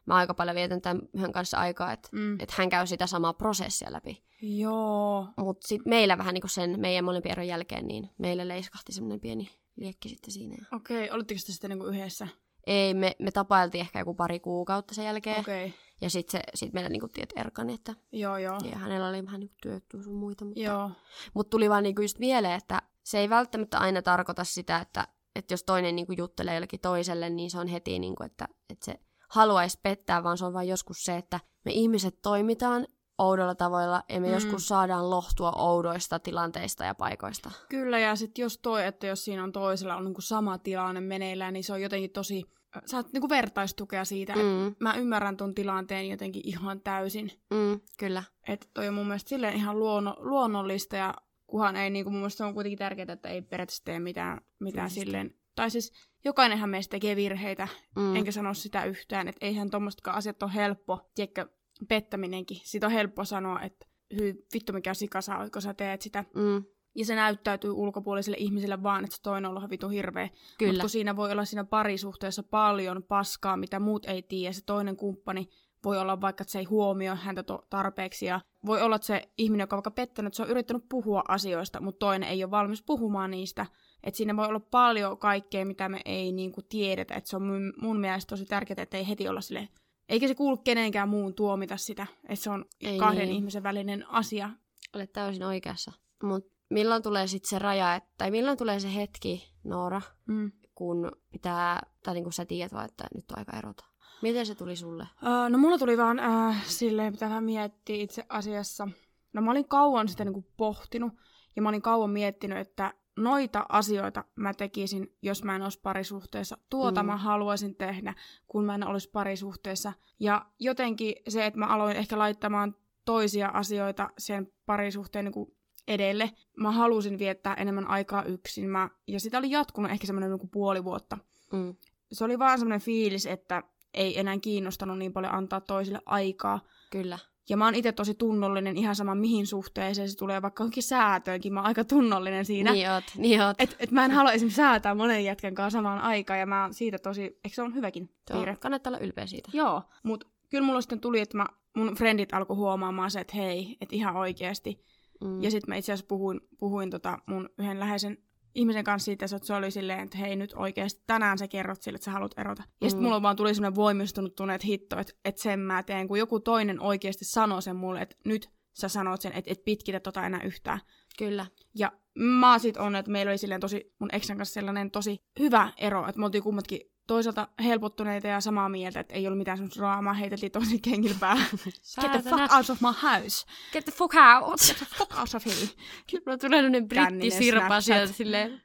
[0.06, 2.40] mä aika paljon vietän tämän yhden kanssa aikaa, että Mm.
[2.40, 4.24] et hän käy sitä samaa prosessia läpi.
[4.42, 5.28] Joo.
[5.38, 9.50] Mutta sitten meillä vähän niinku sen meidän molempien eron jälkeen, niin meillä leiskahti semmoinen pieni
[9.76, 10.66] liekki sitten siinä.
[10.74, 12.28] Okei, olitteko te sitten niinku yhdessä?
[12.68, 15.40] Ei, me, me tapailtiin ehkä joku pari kuukautta sen jälkeen.
[15.40, 15.74] Okei.
[16.02, 18.58] Ja sitten se, sit meillä niinku tiet erkani, että Joo, joo.
[18.72, 20.46] ja hänellä oli vähän niinku työttyä sun muita.
[20.46, 20.92] Mutta, Joo.
[21.34, 25.54] mutta tuli vaan niinku just mieleen, että se ei välttämättä aina tarkoita sitä, että, että
[25.54, 29.00] jos toinen niinku juttelee jollekin toiselle, niin se on heti, niinku, että, että se
[29.30, 32.88] haluaisi pettää, vaan se on vain joskus se, että me ihmiset toimitaan
[33.18, 34.34] oudolla tavoilla ja me Mm.
[34.34, 37.52] joskus saadaan lohtua oudoista tilanteista ja paikoista.
[37.70, 41.54] Kyllä, ja sitten jos toi, että jos siinä on toisella on niinku sama tilanne meneillään,
[41.54, 42.44] niin se on jotenkin tosi...
[42.86, 44.42] Saat niinku vertaistukea siitä, mm.
[44.42, 47.32] Mm, että mä ymmärrän ton tilanteen jotenkin ihan täysin.
[47.54, 48.24] mm, kyllä.
[48.48, 51.14] Että toi on mun mielestä silleen ihan luonno, luonnollista, ja
[51.48, 54.90] kuhan ei niinku mun mielestä se on kuitenkin tärkeää, että ei periaatteessa tee mitään, mitään
[54.90, 55.34] silleen...
[55.56, 55.94] Tai siis
[56.26, 61.10] jokainenhan meistä tekee virheitä, Mm, enkä sano sitä yhtään, että eihän tommosetkaan asiat ole helppo,
[61.16, 61.48] tiedätkö,
[61.88, 62.58] pettäminenkin.
[62.64, 63.86] Siitä on helppo sanoa, että
[64.20, 66.26] hyi, vittu mikä sika saa, kun sä teet sitä.
[66.36, 66.64] mm,
[66.96, 70.24] Ja se näyttäytyy ulkopuoliselle ihmiselle vaan, että se toinen on ollut vitu hirveä.
[70.24, 70.82] Mutta kyllä.
[70.82, 75.50] kun siinä voi olla siinä parisuhteessa paljon paskaa, mitä muut ei tiedä, se toinen kumppani
[75.88, 78.26] voi olla vaikka, että se ei huomioi häntä tarpeeksi.
[78.26, 81.82] Ja voi olla, että se ihminen, joka on vaikka pettänyt, se on yrittänyt puhua asioista,
[81.82, 83.66] mutta toinen ei ole valmis puhumaan niistä.
[84.04, 87.16] Että siinä voi olla paljon kaikkea, mitä me ei niinku tiedetä.
[87.16, 89.68] Että se on mun, mun mielestä tosi tärkeää, että ei heti olla sille
[90.10, 93.36] eikä se kuulu kenenkään muun tuomita sitä, että se on Ei kahden niin.
[93.36, 94.50] ihmisen välinen asia.
[94.96, 95.92] Olet täysin oikeassa.
[96.24, 100.52] Mutta milloin tulee sitten se raja, et, tai milloin tulee se hetki, Noora, Mm.
[100.76, 103.86] kun pitää, tai niin kuin sä tiedät vaan, että nyt on aika erota?
[104.22, 105.04] Miten se tuli sulle?
[105.04, 108.88] Uh, no mulla tuli vaan uh, silleen, mitä mä miettii itse asiassa.
[109.34, 111.14] No mä olin kauan sitä niinku pohtinut
[111.56, 116.58] ja mä olin kauan miettinyt, että noita asioita mä tekisin, jos mä en olisi parisuhteessa.
[116.70, 117.08] Tuota Mm.
[117.08, 118.14] mä haluaisin tehdä,
[118.48, 119.94] kun mä en olisi parisuhteessa.
[120.20, 122.76] Ja jotenkin se, että mä aloin ehkä laittamaan
[123.06, 125.56] toisia asioita sen parisuhteen niinku
[125.88, 126.32] edelle.
[126.58, 128.70] Mä halusin viettää enemmän aikaa yksin.
[128.70, 131.18] Mä, ja sitä oli jatkunut ehkä semmoinen niinku puoli vuotta
[131.54, 131.76] Mm.
[132.12, 133.64] se oli vaan semmoinen fiilis, että
[133.98, 136.60] ei enää kiinnostanut niin paljon antaa toisille aikaa.
[136.92, 137.20] Kyllä.
[137.50, 141.54] Ja mä oon itse tosi tunnollinen ihan sama mihin suhteeseen se tulee, vaikka onkin säätöönkin,
[141.54, 142.72] mä oon aika tunnollinen siinä.
[142.72, 143.56] Niin oot, niin oot.
[143.60, 146.74] Et, et mä en halua esimerkiksi säätää monen jätkän kanssa samaan aikaan, ja mä oon
[146.74, 148.56] siitä tosi, eikö se on hyväkin on, piirre?
[148.56, 149.50] kannattaa olla ylpeä siitä.
[149.54, 153.78] Joo, mutta kyllä mulla sitten tuli, että mä, mun frendit alkoi huomaamaan se, että hei,
[153.82, 154.84] että ihan oikeasti.
[155.22, 155.44] Mm.
[155.44, 158.18] Ja sitten mä itse asiassa puhuin, puhuin tota mun yhden läheisen
[158.58, 161.96] ihmisen kanssa siitä, että se oli silleen, että hei nyt oikeasti tänään sä kerrot sille,
[161.96, 162.64] että sä haluat erota.
[162.82, 163.08] Ja sitten Mm.
[163.08, 166.40] mulla vaan tuli semmoinen voimistunut tunne, että hitto, että, että sen mä teen, kun joku
[166.40, 170.42] toinen oikeasti sanoo sen mulle, että nyt sä sanot sen, että et pitkitä tota enää
[170.44, 170.80] yhtään.
[171.18, 171.46] Kyllä.
[171.76, 175.72] Ja mä sit on, että meillä oli silleen tosi, mun eksän kanssa sellainen tosi hyvä
[175.78, 179.80] ero, että me oltiin kummatkin toisaalta helpottuneita ja samaa mieltä, että ei ollut mitään semmoista
[179.80, 181.48] draamaa, heiteltiin tosi kengillä päähän.
[182.02, 183.46] Get the fuck out of my house!
[183.72, 184.60] Get the fuck out!
[184.98, 185.70] Fuck out of here!
[186.26, 188.62] Mulla tulee Känninen brittisirpa sieltä silleen,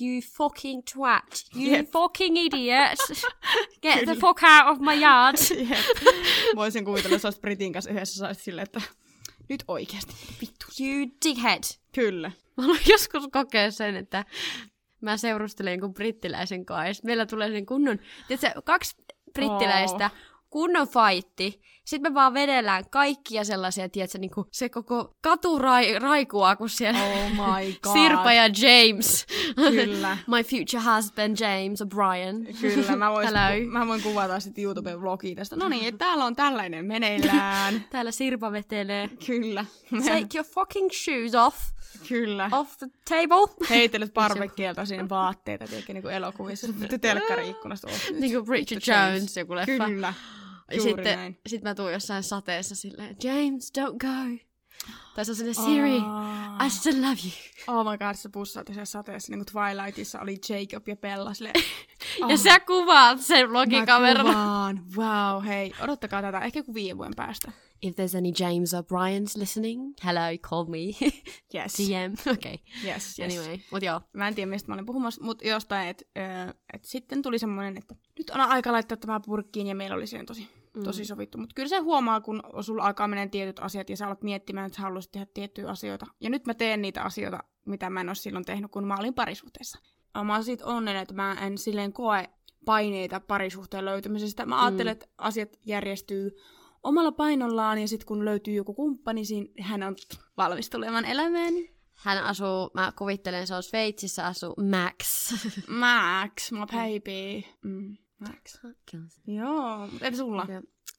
[0.00, 1.44] You fucking twat.
[1.56, 1.90] You Jep.
[1.90, 2.98] fucking idiot.
[3.82, 4.20] Get the Kyllä.
[4.20, 5.36] fuck out of my yard.
[5.56, 6.06] Jep.
[6.56, 8.80] Voisin kuvitella, että sä olisit Britin kanssa yhdessä, sä olisit silleen, että
[9.48, 10.66] nyt oikeasti, vittu.
[10.80, 11.62] You dickhead.
[11.92, 12.32] Kyllä.
[12.56, 14.24] Mä haluan joskus kokea sen, että
[15.00, 18.96] mä seurustelen jonkun brittiläisen kanssa, meillä tulee sen kunnon, tiedätkö, kaksi
[19.32, 21.60] brittiläistä, oh kunnon fightti.
[21.84, 26.68] Sitten me vaan vedellään kaikkia sellaisia, tiedätkö, niin kuin se koko katu rai, raikua, kun
[26.68, 27.92] siellä Oh my god.
[27.96, 29.26] Sirpa ja James.
[29.56, 30.16] Kyllä.
[30.36, 32.60] My future husband James O'Brien.
[32.60, 33.70] Kyllä, mä voin, Hello.
[33.70, 35.56] mä voin kuvata sitten YouTube-vlogia tästä.
[35.56, 37.84] No niin, täällä on tällainen meneillään.
[37.90, 39.08] Täällä Sirpa vetelee.
[39.26, 39.64] Kyllä.
[39.90, 41.56] Take your fucking shoes off.
[42.08, 42.50] Kyllä.
[42.52, 43.66] Off the table.
[43.70, 46.66] Heittelet parvekkeelta sinne vaatteita, tiedätkö, niin kuin elokuvissa.
[46.66, 48.10] Sitten telkkari-ikkunasta off.
[48.10, 49.86] niin kuin Bridget Jones, joku leffa.
[49.86, 50.14] Kyllä.
[50.70, 51.38] Ja Juuri sitten näin.
[51.46, 54.44] sit mä tuun jossain sateessa silleen, James, don't go.
[55.14, 56.66] Tai se on silleen, Siri, Aa.
[56.66, 57.78] I still love you.
[57.78, 61.54] Oh my god, se pussaat siellä sateessa, niin kuin Twilightissa oli Jacob ja Bella silleen.
[62.28, 64.32] Ja sä kuvaat sen vlogikameralla.
[64.32, 64.82] Mä kuvaan.
[64.96, 67.52] Wow, hei, odottakaa tätä, ehkä kuin viiden vuoden päästä.
[67.82, 70.78] If there's any James O'Briens listening, hello, call me.
[71.54, 71.74] Yes.
[71.78, 72.14] DM.
[72.32, 72.60] Okei.
[72.84, 73.34] Yes, yes.
[73.34, 74.00] Anyway, mut joo.
[74.12, 76.04] Mä en tiedä, mistä mä olin puhumassa, mutta jostain, että
[76.72, 80.26] et sitten tuli semmoinen, että nyt on aika laittaa tämä purkkiin, ja meillä oli siihen
[80.26, 80.48] tosi,
[80.84, 81.38] tosi sovittu.
[81.38, 84.76] Mutta kyllä se huomaa, kun sulla alkaa mennä tietyt asiat, ja sä alat miettimään, että
[84.76, 86.06] sä haluaisit tehdä tiettyjä asioita.
[86.20, 89.14] Ja nyt mä teen niitä asioita, mitä mä en ole silloin tehnyt, kun mä olin
[89.14, 89.78] parisuhteessa.
[90.14, 92.30] Ja Mä oon siitä onnellinen, että mä en silleen koe
[92.64, 94.46] paineita parisuhteen löytymisestä.
[94.46, 96.30] Mä ajattelen, että asiat järjestyy
[96.82, 99.96] omalla painollaan, ja sitten kun löytyy joku kumppani, niin hän on
[100.36, 101.74] valmis tulemaan elämääni.
[101.94, 105.32] Hän asuu, mä kuvittelen, se on Sveitsissä asuu Max.
[105.68, 107.48] Max, my baby.
[107.64, 107.96] Mm.
[109.26, 110.46] Joo, entä sulla?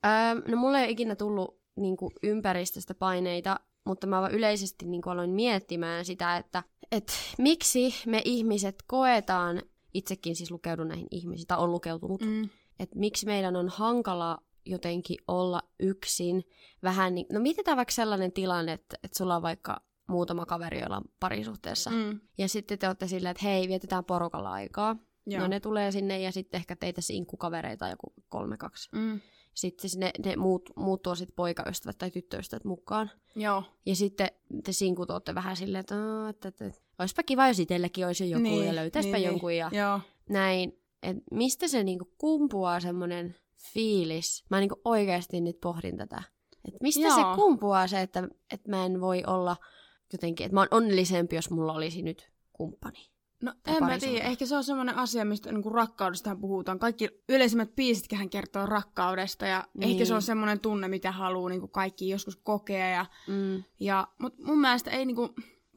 [0.05, 4.85] Öö, no mulle ei ole ikinä tullut niin kuin, ympäristöstä paineita, mutta mä vaan yleisesti
[4.85, 9.61] niin kuin, aloin miettimään sitä, että et, miksi me ihmiset koetaan,
[9.93, 12.49] itsekin siis lukeudun näihin ihmisiin, tai on lukeutunut, Mm.
[12.79, 16.43] että miksi meidän on hankala jotenkin olla yksin.
[16.83, 20.97] Vähän niin, no mietitään vaikka sellainen tilanne, että, että sulla on vaikka muutama kaveri, joilla
[20.97, 21.89] on parisuhteessa.
[21.89, 22.19] Mm.
[22.37, 24.95] Ja sitten te olette silleen, että hei, vietetään porukalla aikaa.
[25.25, 25.41] Joo.
[25.41, 28.89] No ne tulee sinne ja sitten ehkä teitä sinkkukavereita joku kolme, kaksi.
[28.91, 29.19] Mm.
[29.53, 33.11] Sitten siis ne, ne muut, muut tuo sit poikaystävät tai tyttöystävät mukaan.
[33.35, 33.63] Joo.
[33.85, 34.27] Ja sitten
[34.63, 38.23] te sinkut olette vähän silleen, että, "Aa, että, että, että olisipa kiva, jos itselläkin olisi
[38.29, 39.99] jo joku niin, ja löytäisipä niin, jonkun ja Joo.
[40.29, 40.77] näin.
[41.03, 43.35] Et mistä se niinku kumpuaa semmoinen
[43.73, 44.43] fiilis?
[44.49, 46.23] Mä niinku oikeasti nyt pohdin tätä.
[46.67, 47.15] Et mistä Joo.
[47.15, 49.57] se kumpuaa se, että, että mä en voi olla
[50.13, 53.10] jotenkin, että mä oon onnellisempi, jos mulla olisi nyt kumppani.
[53.41, 56.79] No en mä tiedä, ehkä se on semmoinen asia, mistä niinku rakkaudesta puhutaan.
[56.79, 59.89] Kaikki yleisimmät biisitkähän kertoo rakkaudesta ja Niin.
[59.91, 62.89] ehkä se on semmoinen tunne, mitä haluaa niinku kaikki joskus kokea.
[62.89, 63.63] Ja, Mm.
[63.79, 65.27] ja, mut mun mielestä ei niinku,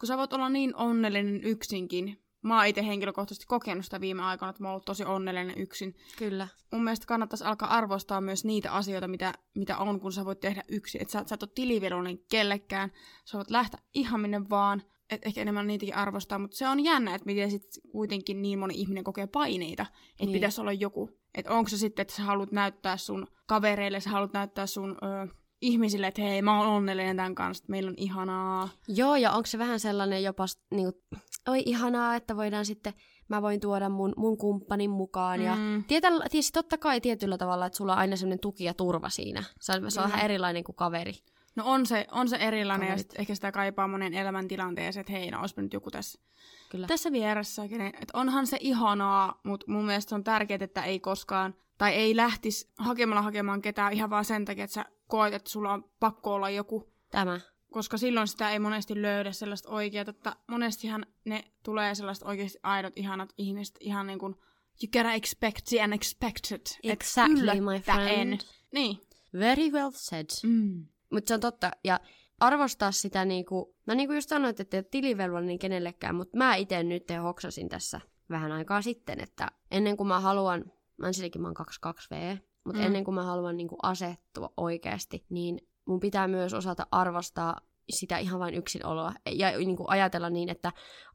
[0.00, 2.23] kun sä voit olla niin onnellinen yksinkin.
[2.44, 5.96] Mä oon itse henkilökohtaisesti kokenut sitä viime aikoina, että mä oon ollut tosi onnellinen yksin.
[6.18, 6.48] Kyllä.
[6.72, 10.62] mun mielestä kannattaisi alkaa arvostaa myös niitä asioita, mitä, mitä on, kun sä voit tehdä
[10.68, 11.02] yksin.
[11.02, 12.92] Että sä, sä et ole tilivelvollinen kellekään,
[13.24, 17.14] sä voit lähteä ihan minne vaan, että ehkä enemmän niitäkin arvostaa, mutta se on jännä,
[17.14, 20.32] että miten sit kuitenkin niin moni ihminen kokee paineita, että Niin.
[20.32, 21.10] pitäisi olla joku.
[21.34, 25.34] Että onko se sitten, että sä haluat näyttää sun kavereille, sä haluat näyttää sun ö,
[25.64, 28.68] ihmisille, että hei, mä oon onnellinen tämän kanssa, että meillä on ihanaa.
[28.88, 31.00] Joo, ja onko se vähän sellainen jopa, s- niinku,
[31.48, 32.92] oi ihanaa, että voidaan sitten,
[33.28, 35.42] mä voin tuoda mun, mun kumppanin mukaan.
[35.42, 35.84] Ja Mm.
[35.84, 39.44] tietä, tietysti totta kai tietyllä tavalla, että sulla on aina sellainen tuki ja turva siinä.
[39.60, 40.12] Se on, se on Mm.
[40.12, 41.12] vähän erilainen kuin kaveri.
[41.56, 43.10] No on se, on se erilainen ja Kaverit.
[43.10, 46.20] sit ehkä sitä kaipaa monen elämäntilanteeseen, että hei, no olisipa nyt joku tässä
[46.70, 46.86] Kyllä.
[46.86, 47.68] tässä vieressä.
[47.68, 52.16] kenen- Et onhan se ihanaa, mutta mun mielestä on tärkeää, että ei koskaan, tai ei
[52.16, 56.34] lähtisi hakemalla hakemaan ketään ihan vaan sen takia, että sä koet, että sulla on pakko
[56.34, 56.92] olla joku.
[57.10, 57.40] Tämä.
[57.72, 62.92] Koska silloin sitä ei monesti löydä sellaista oikeaa, että monestihan ne tulee sellaiset oikeasti aidot,
[62.96, 64.34] ihanat ihmiset, ihan niin kuin
[64.82, 66.60] you gotta expect the unexpected.
[66.82, 68.08] Et Exactly, my yllättäen.
[68.08, 68.40] friend.
[68.72, 68.98] Niin.
[69.38, 70.26] Very well said.
[70.42, 70.86] Mm.
[71.12, 71.70] Mutta se on totta.
[71.84, 72.00] Ja
[72.40, 76.82] arvostaa sitä niinku, no niinku just sanoit, että ei ole tilivelvollinen kenellekään, mutta mä itse
[76.82, 81.54] nyt hoksasin tässä vähän aikaa sitten, että ennen kuin mä haluan, mä ensinnäkin mä oon
[81.54, 82.86] 22V, mutta Mm.
[82.86, 88.40] ennen kuin mä haluan niinku asettua oikeasti, niin mun pitää myös osata arvostaa sitä ihan
[88.40, 90.72] vain yksinoloa ja niinku ajatella niin, että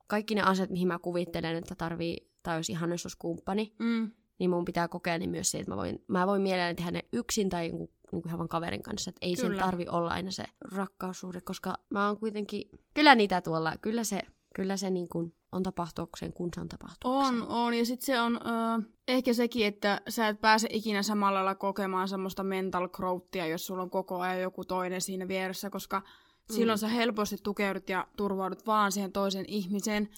[0.07, 2.89] kaikki ne asiat, mihin mä kuvittelen, että tarvii, tai olisi ihan
[3.19, 4.11] kumppani, Mm.
[4.39, 7.01] niin mun pitää kokea niin myös se, että mä voin, mä voin mielelläni tehdä ne
[7.13, 9.09] yksin tai jonkun, niin ihan vaan kaverin kanssa.
[9.09, 9.61] Että ei sen Kyllä.
[9.63, 14.21] tarvi olla aina se rakkaussuhde, koska mä oon kuitenkin, kyllä niitä tuolla, kyllä se,
[14.55, 17.41] kyllä se niin kuin on tapahtuakseen, kun se on tapahtuakseen.
[17.41, 17.73] On, on.
[17.73, 22.07] Ja sitten se on ö, ehkä sekin, että sä et pääse ikinä samalla lailla kokemaan
[22.07, 26.55] semmoista mental growthia, jos sulla on koko ajan joku toinen siinä vieressä, koska mm.
[26.55, 30.09] silloin sä helposti tukeudut ja turvaudut vaan siihen toisen ihmiseen.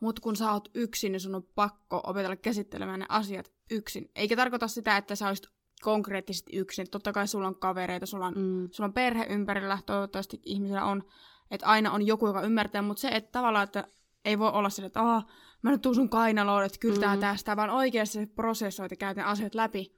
[0.00, 4.10] Mutta kun sä oot yksin, niin sun on pakko opetella käsittelemään ne asiat yksin.
[4.14, 5.46] Eikä tarkoita sitä, että sä olisit
[5.82, 6.90] konkreettisesti yksin.
[6.90, 11.04] Totta kai sulla on kavereita, sulla on, Mm, sulla on perhe ympärillä, toivottavasti ihmisillä on,
[11.50, 13.88] että aina on joku, joka ymmärtää, mutta se, että tavallaan, että
[14.28, 15.26] ei voi olla sille, että Aa,
[15.62, 17.20] mä nyt tuun sun kainaloon, että kyllä tää Mm.
[17.20, 19.94] tästä, vaan oikeasti prosessoit ja käyt ne asiat läpi,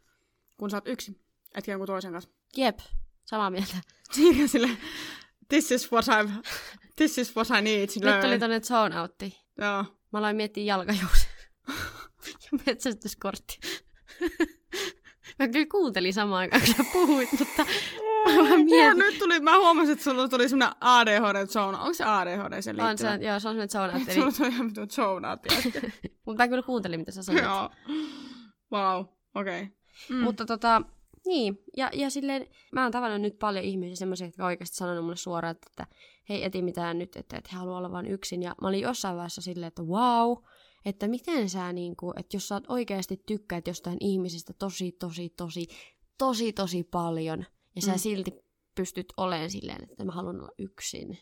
[0.56, 1.20] kun sä oot yksin,
[1.54, 2.30] etkä jonkun toisen kanssa.
[2.56, 2.78] Jep,
[3.24, 3.76] samaa mieltä.
[4.12, 4.68] Siinä sille,
[5.48, 6.32] this is what I,
[6.96, 9.38] this is what I need Nyt tuli tonne zone outti.
[9.58, 9.84] Joo.
[10.12, 11.30] Mä aloin miettiä jalkajousia.
[12.28, 13.60] ja metsästyskortti.
[15.38, 17.66] mä kyllä kuuntelin samaan aikaan, kun sä puhuit, mutta
[18.34, 18.98] mä mietin.
[18.98, 21.78] nyt tuli, mä huomasin, että sulla tuli semmonen ADHD-zone.
[21.78, 23.18] Onko se ADHD se On liittyvä?
[23.18, 24.14] se, joo, se on semmoinen zone outti.
[24.14, 25.92] Sulla Eli, tuli ihan zoneaatti äsken.
[26.26, 27.44] mutta mä kyllä kuuntelin, mitä sä sanoit.
[27.44, 27.70] Joo.
[28.72, 29.62] Wow, okei.
[29.62, 29.66] Okay.
[30.08, 30.16] Mm.
[30.16, 30.82] Mutta tota,
[31.26, 35.16] niin, ja, ja silleen, mä oon tavannut nyt paljon ihmisiä semmoisia, jotka oikeasti sanonut mulle
[35.16, 35.96] suoraan, että, että
[36.28, 38.42] hei, eti mitään nyt, että, että he haluaa olla vain yksin.
[38.42, 40.36] Ja mä olin jossain vaiheessa silleen, että wow,
[40.84, 45.66] että miten sä niinku, että jos sä oot oikeasti tykkäät jostain ihmisestä tosi, tosi, tosi,
[46.18, 47.44] tosi, tosi paljon,
[47.76, 47.98] ja sä Mm.
[47.98, 48.30] silti
[48.74, 51.18] pystyt olemaan silleen, että mä haluan olla yksin.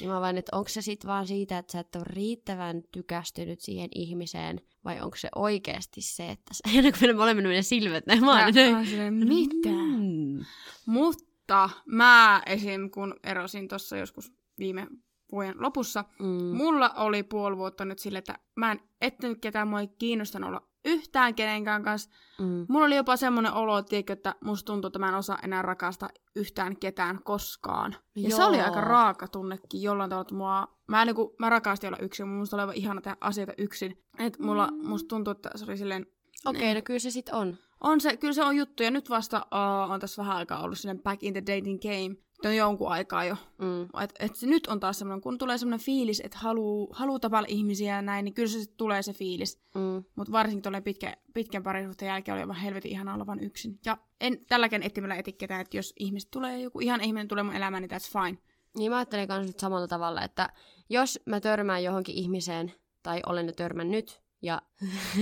[0.00, 3.60] Niin mä vain, että onko se sitten vaan siitä, että sä et ole riittävän tykästynyt
[3.60, 8.06] siihen ihmiseen, vai onko se oikeasti se, että sä, ja kun meillä molemmat menee silmät
[8.06, 9.68] näin, mä oon, Ja- mitä?
[9.68, 10.44] Mm.
[10.86, 12.90] Mutta mä esim.
[12.90, 14.86] kun erosin tuossa joskus viime
[15.32, 16.26] vuoden lopussa, Mm.
[16.56, 20.68] mulla oli puoli vuotta nyt sille, että mä en ettänyt ketään, mua ei kiinnostanut olla
[20.84, 22.10] yhtään kenenkään kanssa.
[22.38, 22.66] Mm.
[22.68, 26.08] Mulla oli jopa semmoinen olo, tiedätkö, että musta tuntuu, että mä en osaa enää rakastaa
[26.36, 27.96] yhtään ketään koskaan.
[28.16, 28.36] Ja Joo.
[28.36, 32.28] se oli aika raaka tunnekin jollain tavalla, että mua, mä, niinku, mä rakastin olla yksin,
[32.28, 34.04] musta oli aivan ihana tehdä asioita yksin.
[34.18, 34.88] Et mulla, Mm.
[34.88, 36.06] musta tuntuu, että se oli silleen,
[36.46, 37.56] Okei, okay, no kyllä se sitten on.
[37.80, 39.46] on se, kyllä se on juttu, ja nyt vasta
[39.86, 42.16] uh, on tässä vähän aikaa ollut silleen back in the dating game.
[42.44, 43.36] On jonkun aikaa jo.
[43.58, 44.02] Mm.
[44.02, 47.48] Et, et se nyt on taas semmoinen, kun tulee semmoinen fiilis, että haluu, haluu tapailla
[47.50, 49.60] ihmisiä ja näin, niin kyllä se tulee se fiilis.
[49.74, 50.04] Mm.
[50.16, 53.78] Mutta varsinkin tuolle pitkä, pitkän parisuhteen jälkeen oli aivan helvetin ihana olla yksin.
[53.84, 57.82] Ja en tälläkään etsimällä etikketä, että jos ihmiset tulee, joku ihan ihminen tulee mun elämään,
[57.82, 58.38] niin that's fine.
[58.78, 60.48] Niin mä ajattelen myös nyt samalla tavalla, että
[60.88, 62.72] jos mä törmään johonkin ihmiseen,
[63.02, 64.62] tai olen jo törmännyt, ja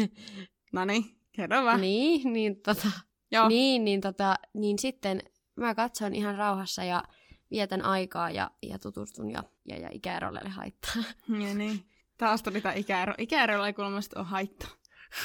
[0.72, 1.80] No niin, kerro vaan.
[1.80, 2.88] niin, niin, tota,
[3.30, 3.48] Joo.
[3.48, 5.22] niin, niin, tota, niin sitten
[5.58, 7.02] mä katson ihan rauhassa ja
[7.50, 10.92] vietän aikaa ja, ja tutustun ja, ja, ja ikäerolle ei haittaa.
[11.48, 11.84] Ja niin.
[12.18, 13.14] Taas tuli tää ikäero.
[13.18, 14.68] Ikäerolla ei kuulemma ole haittaa.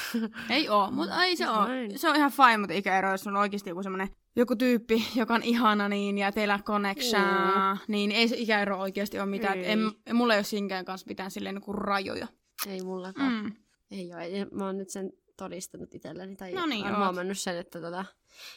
[0.50, 1.66] ei oo, mutta ei se oo.
[1.66, 1.98] Näin.
[1.98, 5.42] Se on ihan fine, mutta ikäero, jos on oikeasti joku semmonen joku tyyppi, joka on
[5.42, 7.78] ihana niin, ja teillä on connection, Mm.
[7.88, 9.58] niin ei se ikäero oikeasti ole mitään.
[9.58, 9.64] Ei.
[9.70, 9.78] En,
[10.12, 12.26] mulla ei ole sinkään kanssa mitään silleen niin rajoja.
[12.66, 13.32] Ei mullakaan.
[13.32, 13.52] Mm.
[13.90, 14.08] Ei.
[14.08, 14.16] Ja
[14.52, 16.36] Mä oon nyt sen todistanut itselleni.
[16.36, 16.96] Tai No niin, oot.
[16.96, 18.04] huomannut sen, että tota,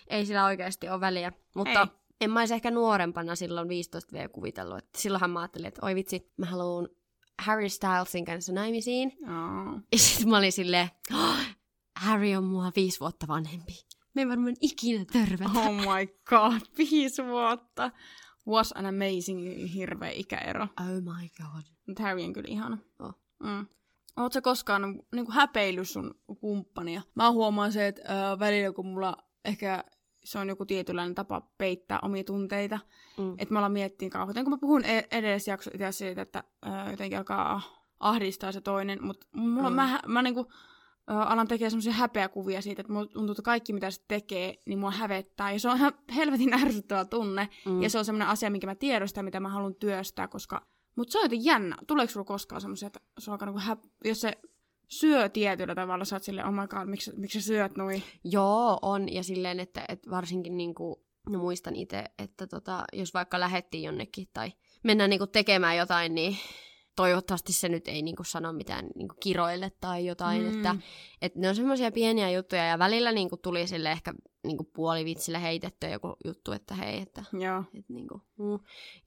[0.07, 1.31] ei sillä oikeasti ole väliä.
[1.55, 1.87] Mutta Ei.
[2.21, 4.77] en mä olisi ehkä nuorempana silloin 15 v kuvitellut.
[4.77, 6.89] Että silloinhan mä ajattelin, että oi vitsi, mä haluan
[7.39, 9.11] Harry Stylesin kanssa naimisiin.
[9.23, 9.81] Oh.
[9.91, 11.35] Ja sitten mä olin silleen, "Oh,
[11.97, 13.73] Harry on mua viisi vuotta vanhempi.
[14.13, 15.59] Me ei varmaan ikinä törmätä.
[15.59, 17.91] oh my god, viisi vuotta.
[18.47, 20.63] Was an amazing hirveä ikäero.
[20.63, 21.63] Oh my god.
[21.87, 22.77] Mutta Harry on kyllä ihana.
[22.99, 23.13] Oh.
[23.43, 23.65] Mm.
[24.17, 24.81] Oletko koskaan
[25.15, 27.01] niin häpeillyt sun kumppania?
[27.15, 29.83] Mä huomaan se, että äh, välillä kun mulla ehkä
[30.23, 32.79] se on joku tietynlainen tapa peittää omia tunteita.
[33.17, 33.33] Mm.
[33.37, 34.45] Että mä alan miettimään kauhean.
[34.45, 37.61] Kun mä puhun e- edellisessä jakso itse asiassa siitä, että äh, jotenkin alkaa
[37.99, 39.03] ahdistaa se toinen.
[39.05, 39.75] Mutta mulla, Mm.
[39.75, 40.47] mä, mä niinku,
[41.11, 44.79] äh, alan tekemään semmoisia häpeäkuvia siitä, että mulla tuntuu, että kaikki mitä se tekee, niin
[44.79, 45.51] mua hävettää.
[45.51, 47.49] Ja se on ihan helvetin ärsyttävä tunne.
[47.65, 47.81] Mm.
[47.81, 50.67] Ja se on semmoinen asia, minkä mä tiedostan, mitä mä haluan työstää, koska...
[50.95, 51.77] Mutta se on jotenkin jännä.
[51.87, 53.77] Tuleeko sulla koskaan semmoisia, että se alkaa niinku hä...
[54.05, 54.33] jos se
[54.87, 58.03] syö tietyllä tavalla, sä oot silleen, oh my god, miksi, miksi sä syöt noin?
[58.23, 59.13] Joo, on.
[59.13, 64.27] Ja silleen, että, että varsinkin niinku, no muistan itse, että tota, jos vaikka lähettiin jonnekin
[64.33, 66.37] tai mennään niinku tekemään jotain, niin
[66.95, 70.41] toivottavasti se nyt ei niinku sano mitään niinku kiroille tai jotain.
[70.41, 70.55] Mm.
[70.55, 70.75] Että,
[71.21, 75.89] että ne on semmoisia pieniä juttuja ja välillä niinku tuli sille ehkä niinku puolivitsillä heitettyä
[75.89, 77.63] joku juttu, että hei, että Joo.
[77.79, 78.51] et niinku, mm.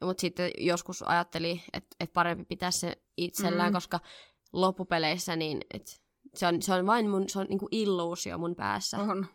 [0.00, 3.74] ja, mutta sitten joskus ajatteli, että et parempi pitää se itsellään, Mm.
[3.74, 4.00] koska
[4.52, 6.00] loppupeleissä niin, et
[6.34, 8.98] se, on, se on vain mun, se on niinku illuusio mun päässä.
[8.98, 9.26] On.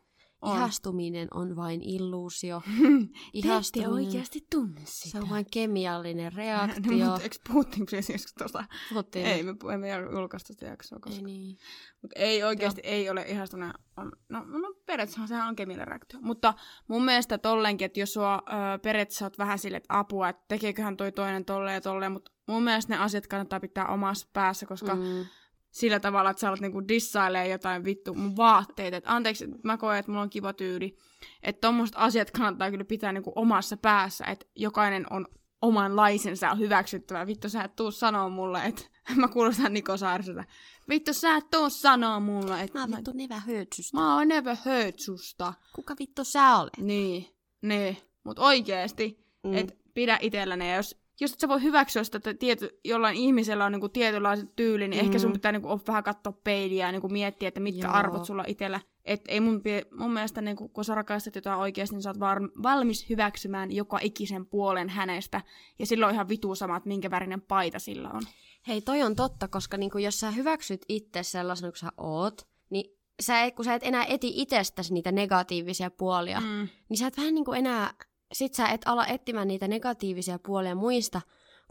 [0.41, 0.55] on.
[0.55, 2.61] Ihastuminen on vain illuusio.
[2.65, 5.09] Te ette Ihastuminen, oikeasti tunne sitä.
[5.09, 6.91] se on vain kemiallinen No, reaktio.
[6.97, 8.65] mutta eikö puhuttiinko siis joskus tuosta?
[8.89, 9.25] Puhuttiin.
[9.25, 11.17] Ei, me emme julkaista sitä jaksoa, koska...
[11.19, 11.57] ei niin.
[12.01, 13.73] Mut ei oikeasti ei ole ihastunut.
[13.97, 16.19] On, no, no periaatteessa sehän on kemiallinen reaktio.
[16.21, 16.53] Mutta
[16.87, 20.97] mun mielestä tollenkin, että jos sua ö, periaatteessa oot vähän sille, että apua, että tekeeköhän
[20.97, 24.95] toi toinen tolleen ja tolleen, mutta mun mielestä ne asiat kannattaa pitää omassa päässä, koska
[24.95, 25.25] mm.
[25.71, 28.97] Sillä tavalla, että sä alat niinku dissailee jotain vittu mun vaatteita.
[28.97, 30.97] Et anteeksi, mä koen, että mulla on kiva tyyli.
[31.43, 35.27] Että tommoset asiat kannattaa kyllä pitää niinku omassa päässä, että jokainen on
[35.61, 37.27] omanlaisensa on hyväksyttävä.
[37.27, 38.81] Vittu, sä et tuu sanoa mulle, että
[39.15, 40.43] mä kuulostan Niko Saariselta.
[40.89, 43.97] Vittu, sä et tuu sanoa mulle, että Mä oon vittu nevä höötsystä.
[43.97, 44.27] mä oon
[44.65, 45.53] heard susta.
[45.75, 46.77] Kuka vittu sä olet?
[46.77, 47.97] Niin, niin.
[48.23, 49.53] Mut oikeesti, Mm.
[49.57, 50.69] et pidä itselläni.
[50.69, 54.49] Ja jos jos et sä voi hyväksyä sitä, että tiety, jollain ihmisellä on niinku tietynlainen
[54.55, 55.05] tyyli, niin mm.
[55.05, 57.93] ehkä sun pitää niinku vähän katsoa peiliä ja niinku miettiä, että mitkä Joo.
[57.93, 58.79] arvot sulla itsellä.
[59.05, 59.61] Et ei mun,
[59.97, 63.99] mun mielestä, niinku, kun sä rakastat jotain oikeasti, niin sä oot var- valmis hyväksymään joka
[64.01, 65.41] ikisen puolen hänestä.
[65.79, 68.21] Ja silloin on ihan vitu sama, että minkä värinen paita sillä on.
[68.67, 72.97] Hei, toi on totta, koska niinku, jos sä hyväksyt itse sellaisen kuin sä oot, niin
[73.21, 76.67] sä et, kun sä et enää eti itsestäsi niitä negatiivisia puolia, mm.
[76.89, 77.93] niin sä et vähän niinku enää
[78.35, 81.21] sit sä et ala etsimään niitä negatiivisia puolia muista,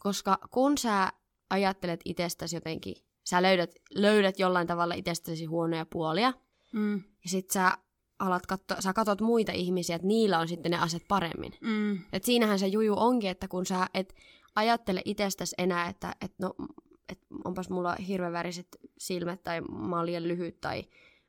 [0.00, 1.12] koska kun sä
[1.50, 6.32] ajattelet itsestäsi jotenkin, sä löydät, löydät jollain tavalla itsestäsi huonoja puolia,
[6.72, 6.94] mm.
[6.94, 7.72] ja sit sä
[8.18, 11.52] alat katso, sä katot muita ihmisiä, että niillä on sitten ne asiat paremmin.
[11.60, 11.98] Mm.
[12.12, 14.14] Et siinähän se juju onkin, että kun sä et
[14.54, 16.54] ajattele itsestäsi enää, että et no,
[17.08, 20.84] et onpas mulla hirveän väriset silmät tai mä oon liian lyhyt tai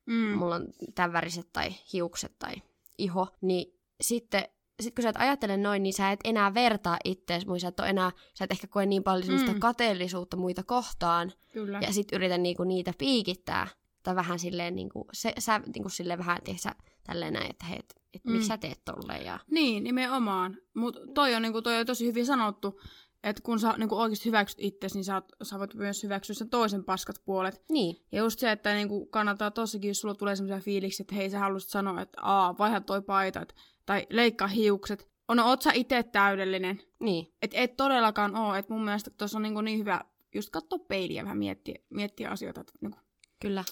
[0.05, 0.37] mm.
[0.37, 2.53] mulla on tämän väriset tai hiukset tai
[2.97, 4.43] iho, niin sitten
[4.79, 8.11] sit kun sä et ajattele noin, niin sä et enää vertaa itseäsi muissa, että enää,
[8.33, 9.59] sä et ehkä koe niin paljon semmoista mm.
[9.59, 11.31] kateellisuutta muita kohtaan.
[11.53, 11.79] Kyllä.
[11.81, 13.67] Ja sit yritä niinku niitä piikittää.
[14.03, 17.95] Tai vähän silleen, niinku, se, sä niinku silleen vähän, tiiäksä, tälleen näin, että hei, et,
[18.13, 18.31] et mm.
[18.31, 19.25] miksi sä teet tolleen.
[19.25, 19.39] Ja...
[19.51, 20.57] Niin, nimenomaan.
[20.73, 22.79] Mutta toi on, niinku, toi on tosi hyvin sanottu,
[23.23, 26.83] että kun sä niinku oikeasti hyväksyt itse, niin sä, sä voit myös hyväksyä sen toisen
[26.83, 27.63] paskat puolet.
[27.69, 28.05] Niin.
[28.11, 31.39] Ja just se, että niinku kannattaa tossakin, jos sulla tulee sellaisia fiiliksi, että hei, sä
[31.39, 35.09] haluaisit sanoa, että aa, vaiha toi paita, että tai leikkaa hiukset.
[35.27, 36.81] On, oot sä itse täydellinen.
[36.99, 37.33] Niin.
[37.41, 38.55] Et et todellakaan oo.
[38.55, 40.01] Et mun mielestä tuossa on niinku niin hyvä
[40.35, 42.61] just katsoa peiliä vähän miettiä, miettiä asioita.
[42.61, 42.99] Että niinku.
[43.41, 43.63] Kyllä.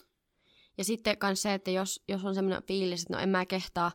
[0.77, 3.91] Ja sitten myös se, että jos, jos on semmoinen fiilis, että no en mä kehtaa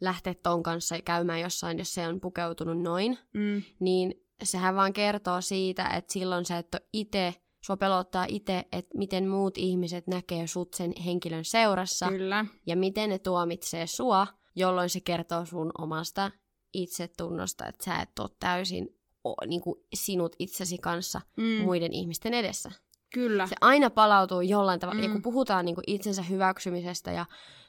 [0.00, 3.62] lähteä ton kanssa käymään jossain, jos se on pukeutunut noin, mm.
[3.80, 8.98] niin sehän vaan kertoo siitä, että silloin sä et ole itse, sua pelottaa itse, että
[8.98, 12.08] miten muut ihmiset näkee sut sen henkilön seurassa.
[12.08, 12.46] Kyllä.
[12.66, 16.30] Ja miten ne tuomitsee sua jolloin se kertoo sun omasta
[16.72, 21.44] itsetunnosta, että sä et ole täysin o, niin kuin sinut itsesi kanssa mm.
[21.44, 22.70] muiden ihmisten edessä.
[23.12, 23.46] Kyllä.
[23.46, 25.00] Se aina palautuu jollain tavalla.
[25.00, 25.04] Mm.
[25.04, 27.26] Ja kun puhutaan niin kuin itsensä hyväksymisestä ja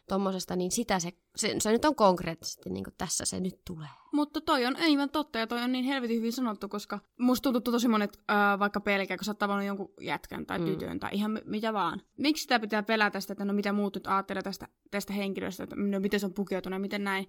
[0.08, 3.88] tommosesta, niin sitä se, se, se nyt on konkreettisesti niin kuin tässä se nyt tulee.
[4.12, 7.71] Mutta toi on aivan totta ja toi on niin helvetin hyvin sanottu, koska musta tuntuu
[7.71, 10.65] tosi monet äh, vaikka pelkää, kun sä oot tavannut jonkun jätkän tai mm.
[10.65, 12.01] tytön tai ihan mitä vaan.
[12.17, 15.75] Miksi sitä pitää pelätä sitä, että no mitä muut nyt ajattelee tästä, tästä henkilöstä, että
[15.75, 17.27] no miten se on pukeutunut ja miten näin.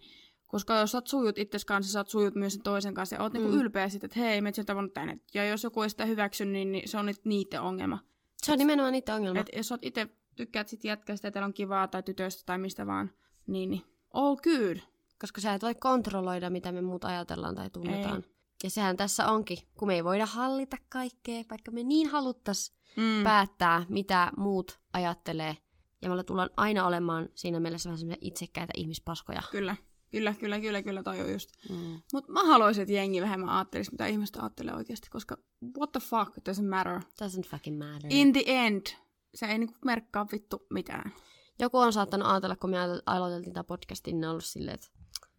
[0.54, 3.22] Koska jos sä oot sujut itses kanssa, sä oot sujut myös sen toisen kanssa ja
[3.22, 3.52] oot niinku mm.
[3.52, 5.20] niinku ylpeä siitä, että hei, me et tavannut tänne.
[5.34, 7.98] Ja jos joku ei sitä hyväksy, niin, niin se on niiden ongelma.
[8.42, 9.40] Se on nimenomaan niiden ongelma.
[9.40, 12.86] Et jos sä oot itse tykkäät sit jätkästä, että on kivaa tai tytöstä tai mistä
[12.86, 13.10] vaan,
[13.46, 14.76] niin, niin all good.
[15.20, 18.24] Koska sä et voi kontrolloida, mitä me muut ajatellaan tai tunnetaan.
[18.24, 18.34] Ei.
[18.64, 23.24] Ja sehän tässä onkin, kun me ei voida hallita kaikkea, vaikka me niin haluttais mm.
[23.24, 25.56] päättää, mitä muut ajattelee.
[26.02, 29.42] Ja me tullaan aina olemaan siinä mielessä vähän semmoisia itsekkäitä ihmispaskoja.
[29.50, 29.76] Kyllä.
[30.14, 31.50] Kyllä, kyllä, kyllä, kyllä, toi on just.
[31.70, 32.00] Mm.
[32.12, 35.36] Mutta mä haluaisin, että jengi vähemmän ajattelisi, mitä ihmiset ajattelee oikeasti, koska
[35.78, 37.00] what the fuck, it doesn't matter.
[37.00, 38.10] Doesn't fucking matter.
[38.10, 38.86] In the end,
[39.34, 41.12] se ei niinku merkkaa vittu mitään.
[41.58, 44.88] Joku on saattanut ajatella, kun me aloiteltiin tämä podcastin, niin on ollut silleen, että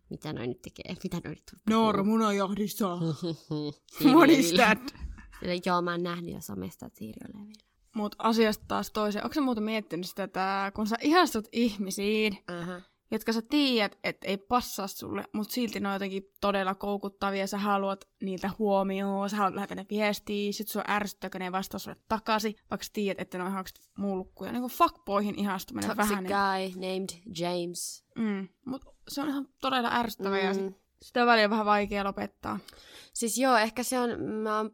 [0.09, 2.97] mitä noin nyt tekee, mitä noin nyt Noora munajahdissa.
[4.15, 4.95] What is that?
[5.39, 7.59] Sille, joo, mä oon nähnyt jo somesta, että Siiri on vielä.
[7.95, 9.25] Mut asiasta taas toiseen.
[9.25, 14.27] Onko sä muuten miettinyt sitä, että kun sä ihastut ihmisiin, uh-huh jotka sä tiedät, että
[14.27, 19.35] ei passaa sulle, mutta silti ne on jotenkin todella koukuttavia, sä haluat niiltä huomioon, sä
[19.35, 23.21] haluat lähetä ne viestiä, sit sua ärsyttää, kun ne vastaa sulle takaisin, vaikka sä tiedät,
[23.21, 23.65] että ne on ihan
[23.97, 24.51] mulkkuja.
[24.51, 26.23] Niin kuin fuckboyhin ihastuminen Toxic vähän.
[26.23, 27.01] Toxic guy niin...
[27.01, 28.05] named James.
[28.15, 30.47] Mm, mutta se on ihan todella ärsyttävää mm.
[30.47, 32.59] ja sit, sitä on välillä vähän vaikea lopettaa.
[33.13, 34.71] Siis joo, ehkä se on, mä oon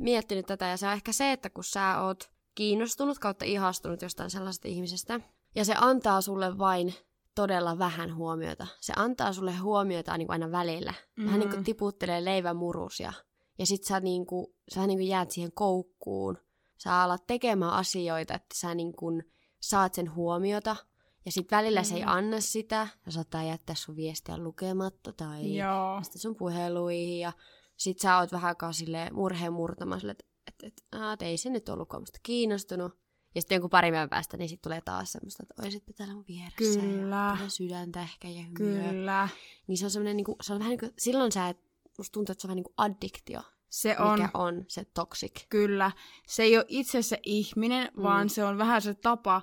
[0.00, 4.30] miettinyt tätä ja se on ehkä se, että kun sä oot kiinnostunut kautta ihastunut jostain
[4.30, 5.20] sellaisesta ihmisestä,
[5.54, 6.94] ja se antaa sulle vain
[7.36, 8.66] todella vähän huomiota.
[8.80, 10.90] Se antaa sulle huomiota niin kuin aina välillä.
[10.90, 11.24] Mm-hmm.
[11.24, 13.12] Vähän niin kuin tiputtelee leivämurusia.
[13.58, 16.38] Ja sit sä, niin kuin, sä niin kuin jäät siihen koukkuun.
[16.78, 19.22] Sä alat tekemään asioita, että sä niin kuin
[19.60, 20.76] saat sen huomiota.
[21.24, 21.88] Ja sit välillä mm-hmm.
[21.88, 22.08] se ei mm.
[22.08, 22.88] anna sitä.
[23.06, 26.00] Ja saattaa jättää sun viestiä lukematta tai Joo.
[26.16, 27.20] sun puheluihin.
[27.20, 27.32] Ja
[27.76, 28.70] sit sä oot vähän aikaa
[29.12, 30.74] murheen murtamassa, että et, et,
[31.12, 32.92] et, ei se nyt ollutkaan musta kiinnostunut.
[33.36, 36.24] Ja sitten jonkun pari päivän päästä, niin sitten tulee taas semmoista, että oisitpa täällä mun
[36.28, 36.80] vieressä.
[36.80, 37.38] Kyllä.
[37.42, 38.90] Ja sydäntä ehkä ja hymyä.
[38.90, 39.28] Kyllä.
[39.66, 41.58] Niin se on semmoinen, niin kuin, se on vähän niin kuin, silloin sä et,
[41.98, 43.40] musta tuntuu, että se on vähän niin kuin addiktio.
[43.68, 44.18] Se on.
[44.18, 45.48] Mikä on se toxic.
[45.48, 45.90] Kyllä.
[46.26, 48.02] Se ei ole itse se ihminen, mm.
[48.02, 49.42] vaan se on vähän se tapa.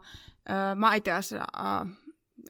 [0.49, 1.93] Öö, mä itse asiassa, öö,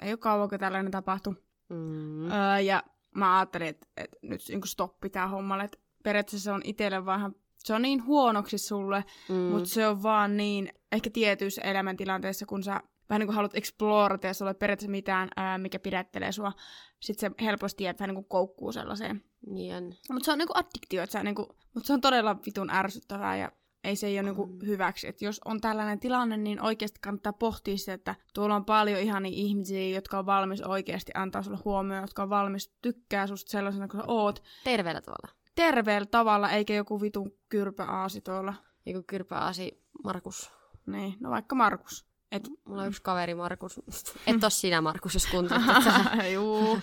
[0.01, 1.35] ei ole kauan, kun tällainen tapahtui.
[1.69, 2.31] Mm.
[2.31, 2.83] Öö, ja
[3.15, 5.63] mä ajattelin, että, että nyt niin stoppi tää hommalle.
[5.63, 9.35] Että periaatteessa se on itselle vähän se on niin huonoksi sulle, mm.
[9.35, 14.27] mutta se on vaan niin, ehkä tietyissä elämäntilanteissa, kun sä vähän niin kuin haluat explorata
[14.27, 16.51] ja sulla ei periaatteessa mitään, ää, mikä pidättelee sua.
[16.99, 19.23] Sitten se helposti jää vähän niin kuin koukkuu sellaiseen.
[19.47, 19.97] Niin.
[20.11, 23.51] Mutta se on niinku addiktio, että sä niinku, mutta se on todella vitun ärsyttävää ja
[23.83, 24.59] ei se ei ole niinku Mm.
[24.65, 25.07] hyväksi.
[25.07, 29.31] Et jos on tällainen tilanne, niin oikeasti kannattaa pohtia sitä, että tuolla on paljon ihania
[29.35, 34.01] ihmisiä, jotka on valmis oikeasti antaa sulle huomioon, jotka on valmis tykkää susta sellaisena kuin
[34.01, 34.43] sä oot.
[34.63, 35.42] Terveellä tavalla.
[35.55, 38.53] Terveellä tavalla, eikä joku vitun kyrpä aasi tuolla.
[38.85, 40.51] Joku kyrpäasi Markus.
[40.85, 42.05] Niin, no vaikka Markus.
[42.31, 42.49] Et...
[42.65, 43.81] Mulla on yksi kaveri Markus.
[44.27, 45.63] Et oo sinä Markus, jos kuuntelet.
[46.33, 46.79] Juu.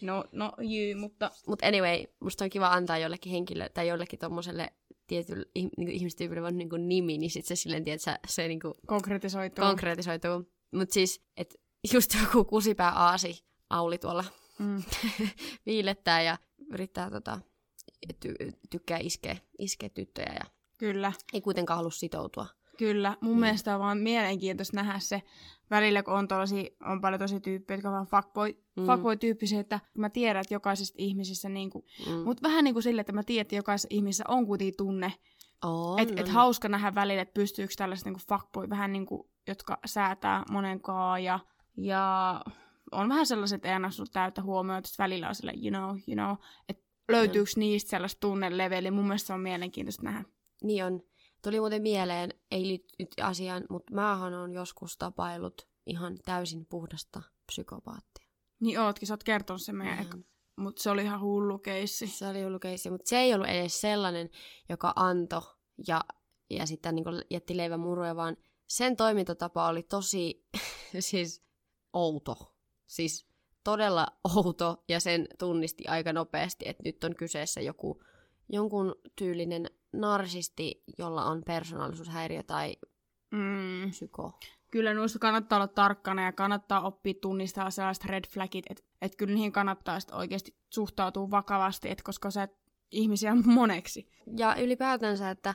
[0.00, 4.72] No, no jyy, mutta Mutta anyway, musta on kiva antaa jollekin henkilölle tai jollekin tommoselle
[5.06, 9.64] tietylle niinku ihmistyypille vaan niinku nimi, niin sit se silleen, tiedät, sä, se niinku konkretisoituu.
[9.64, 10.52] konkretisoituu.
[10.70, 11.54] Mutta siis, että
[11.92, 14.24] just joku kusipää aasi Auli tuolla
[14.58, 14.82] mm.
[15.66, 16.38] viilettää ja
[16.72, 17.40] yrittää tota,
[18.24, 20.44] ty- tykkää iskeä, iskeä tyttöjä ja
[20.78, 21.12] Kyllä.
[21.32, 22.46] ei kuitenkaan halua sitoutua.
[22.78, 23.40] Kyllä, mun Mm.
[23.40, 25.22] mielestä on vaan mielenkiintoista nähdä se
[25.70, 28.86] välillä, kun on, tosi, on paljon tosi tyyppejä, jotka on vaan fuckboy, Mm.
[28.86, 32.12] fuckboy-tyyppisiä, että mä tiedän, että jokaisesta ihmisessä, niin kuin, Mm.
[32.24, 35.12] mutta vähän niin kuin sille, että mä tiedän, että jokaisessa ihmisessä on kuitenkin tunne,
[35.64, 36.32] On, että et on.
[36.34, 41.38] hauska nähdä välillä, että pystyykö tällaiset niin fuckboy, vähän niin kuin, jotka säätää monenkaan ja,
[41.76, 42.40] ja
[42.92, 46.14] on vähän sellaiset, että ei anna täyttä huomioon, että välillä on sille, you know, you
[46.14, 46.36] know,
[46.68, 50.24] että löytyykö niistä sellaista tunneleveliä, mun mielestä se on mielenkiintoista nähdä.
[50.62, 51.02] Niin on.
[51.42, 57.22] Tuli muuten mieleen, ei liity nyt asiaan, mutta mähän on joskus tapailut ihan täysin puhdasta
[57.46, 58.28] psykopaattia.
[58.60, 60.24] Niin ootkin, sä oot kertonut sen meidän Ihan.
[60.56, 62.06] Mutta se oli ihan hullu keissi.
[62.06, 64.30] Se oli ollut keissi, mutta se ei ollut edes sellainen,
[64.68, 65.42] joka antoi
[65.88, 66.00] ja,
[66.50, 68.36] ja sitten niin jätti leivän muruja, vaan
[68.66, 70.46] sen toimintatapa oli tosi
[71.00, 71.44] siis
[71.92, 72.56] outo.
[72.86, 73.25] Siis
[73.66, 74.06] todella
[74.36, 78.02] outo ja sen tunnisti aika nopeasti, että nyt on kyseessä joku
[78.48, 82.76] jonkun tyylinen narsisti, jolla on persoonallisuushäiriö tai
[83.30, 83.90] Mm.
[83.90, 84.38] psyko.
[84.70, 89.34] Kyllä noista kannattaa olla tarkkana ja kannattaa oppia tunnistaa sellaiset red flagit, että et kyllä
[89.34, 92.50] niihin kannattaa sit oikeasti suhtautua vakavasti, et koska sä et
[92.90, 94.08] ihmisiä on moneksi.
[94.36, 95.54] Ja ylipäätänsä, että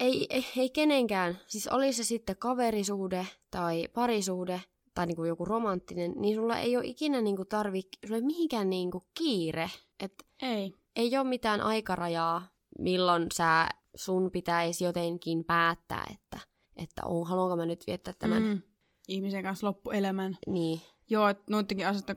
[0.00, 4.60] ei, ei, ei kenenkään, siis oli se sitten kaverisuhde tai parisuhde
[4.94, 8.70] tai niinku joku romanttinen, niin sulla ei ole ikinä niinku tarvi, sulla ei ole mihinkään
[8.70, 9.70] niinku kiire.
[10.00, 10.74] Et Ei.
[10.96, 16.38] ei ole mitään aikarajaa, milloin sä, sun pitäisi jotenkin päättää, että,
[16.76, 18.42] että on, haluanko mä nyt viettää tämän.
[18.42, 18.62] Mm.
[19.08, 20.36] Ihmisen kanssa loppuelämän.
[20.46, 20.80] Niin,
[21.10, 22.16] Joo, että noidenkin asioiden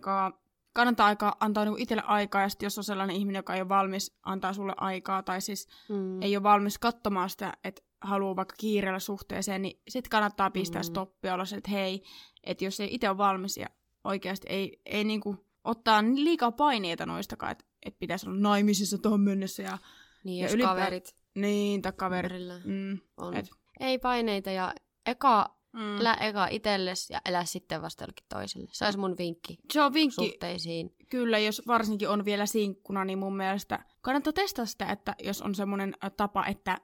[0.74, 3.70] kannattaa aika, antaa niinku itselle aikaa, ja sit jos on sellainen ihminen, joka ei ole
[3.70, 6.22] valmis antaa sulle aikaa, tai siis mm.
[6.22, 10.86] ei ole valmis katsomaan sitä, että haluaa vaikka kiireellä suhteeseen, niin sitten kannattaa pistää Mm.
[10.86, 12.04] stoppia olla se, että hei,
[12.44, 13.68] että jos ei itse ole valmis ja
[14.04, 19.64] oikeasti ei, ei niinku ottaa liikaa paineita noistakaan, että et pitäisi olla naimisissa tuohon mennessä
[19.64, 19.78] ja
[20.24, 22.30] niin ja jos ylipä- kaverit niin, tai kaverit.
[22.32, 23.34] kaverilla Mm, on.
[23.34, 23.50] et-
[23.80, 24.74] Ei paineita ja
[25.06, 25.98] eka, mm.
[26.02, 28.68] elä eka itelles ja elä sitten vasta jollekin toiselle.
[28.72, 30.96] Se olisi mun vinkki Se on vinkki, suhteisiin.
[31.10, 35.56] kyllä, jos varsinkin on vielä sinkkuna, niin mun mielestä kannattaa testaa sitä, että jos on
[35.56, 36.78] semmoinen tapa, että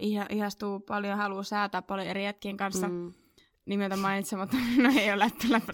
[0.00, 3.12] iha- ihastuu paljon ja haluaa säätää paljon eri jätkien kanssa, mm.
[3.66, 5.72] Nimeltä mainitsematta, no ei ole läppä, läppä.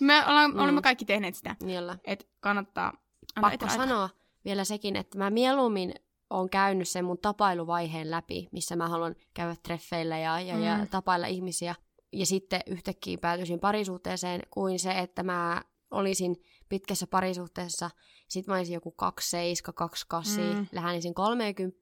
[0.00, 0.56] Me ollaan, Mm.
[0.56, 0.62] mm.
[0.62, 1.98] olemme kaikki tehneet sitä, Niillä.
[2.04, 2.92] että kannattaa
[3.40, 4.10] Pakko sanoa
[4.44, 5.94] vielä sekin, että mä mieluummin
[6.30, 10.62] on käynyt sen mun tapailuvaiheen läpi, missä mä haluan käydä treffeillä ja, ja, mm.
[10.62, 11.74] ja tapailla ihmisiä.
[12.12, 16.36] Ja sitten yhtäkkiä päätyisin parisuhteeseen, kuin se, että mä olisin
[16.68, 17.90] pitkässä parisuhteessa,
[18.28, 20.66] sit mä olisin joku 27, 28, mm.
[20.72, 21.80] Lähenisin 30,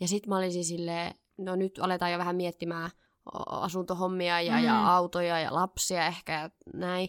[0.00, 2.90] ja sit mä olisin silleen, no nyt aletaan jo vähän miettimään
[3.46, 4.64] asuntohommia ja, mm.
[4.64, 7.08] ja autoja ja lapsia ehkä ja näin.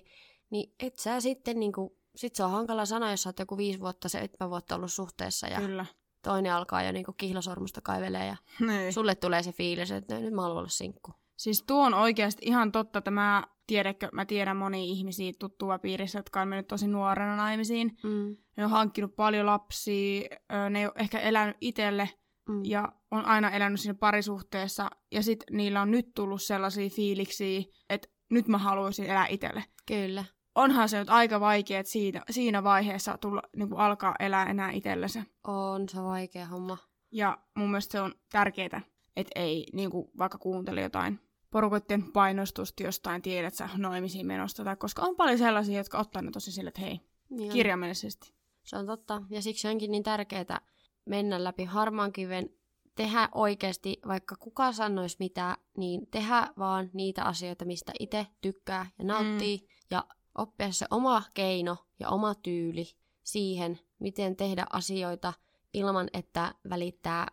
[0.49, 3.79] Niin et sä sitten niinku, sit se on hankala sanoa, jos sä oot joku viisi
[3.79, 5.85] vuotta, seitsemän vuotta ollut suhteessa ja Kyllä.
[6.25, 8.35] Toinen alkaa jo niinku kihlasormusta kaivelee ja
[8.67, 8.93] Niin.
[8.93, 11.11] sulle tulee se fiilis, että nyt mä haluan olla sinkku.
[11.37, 16.19] Siis tuo on oikeasti ihan totta, että mä, tiedätkö, mä tiedän monia ihmisiä tuttua piirissä,
[16.19, 17.97] jotka on mennyt tosi nuorena naimisiin.
[18.03, 18.37] Mm.
[18.57, 20.29] Ne on hankkinut paljon lapsia,
[20.69, 22.09] ne ei ole ehkä elänyt itselle
[22.49, 22.61] Mm.
[22.65, 24.89] ja on aina elänyt siinä parisuhteessa.
[25.11, 29.63] Ja sitten niillä on nyt tullut sellaisia fiiliksiä, että nyt mä haluaisin elää itselle.
[29.87, 30.25] Kyllä.
[30.55, 34.71] Onhan se nyt aika vaikea, että siinä, siinä vaiheessa tulla, niin kuin alkaa elää enää
[34.71, 35.23] itsellensä.
[35.43, 36.77] On se vaikea homma.
[37.11, 38.81] Ja mun mielestä se on tärkeää,
[39.15, 41.19] että ei niin kuin vaikka kuuntele jotain
[41.51, 44.63] porukoiden painostusta jostain tiedät sä naimisiin menosta.
[44.63, 46.99] Tai koska on paljon sellaisia, jotka ottaa ne tosi sille, että hei,
[47.29, 48.33] Niin kirjaimellisesti.
[48.63, 49.21] Se on totta.
[49.29, 50.61] Ja siksi onkin niin tärkeää
[51.05, 52.49] mennä läpi harmaan kiven,
[52.95, 59.05] tehdä oikeasti, vaikka kuka sanoisi mitä, niin tehdä vaan niitä asioita, mistä itse tykkää ja
[59.05, 59.57] nauttii.
[59.57, 59.67] Mm.
[59.91, 60.05] Ja
[60.37, 62.87] oppia se oma keino ja oma tyyli
[63.23, 65.33] siihen, miten tehdä asioita
[65.73, 67.27] ilman, että välittää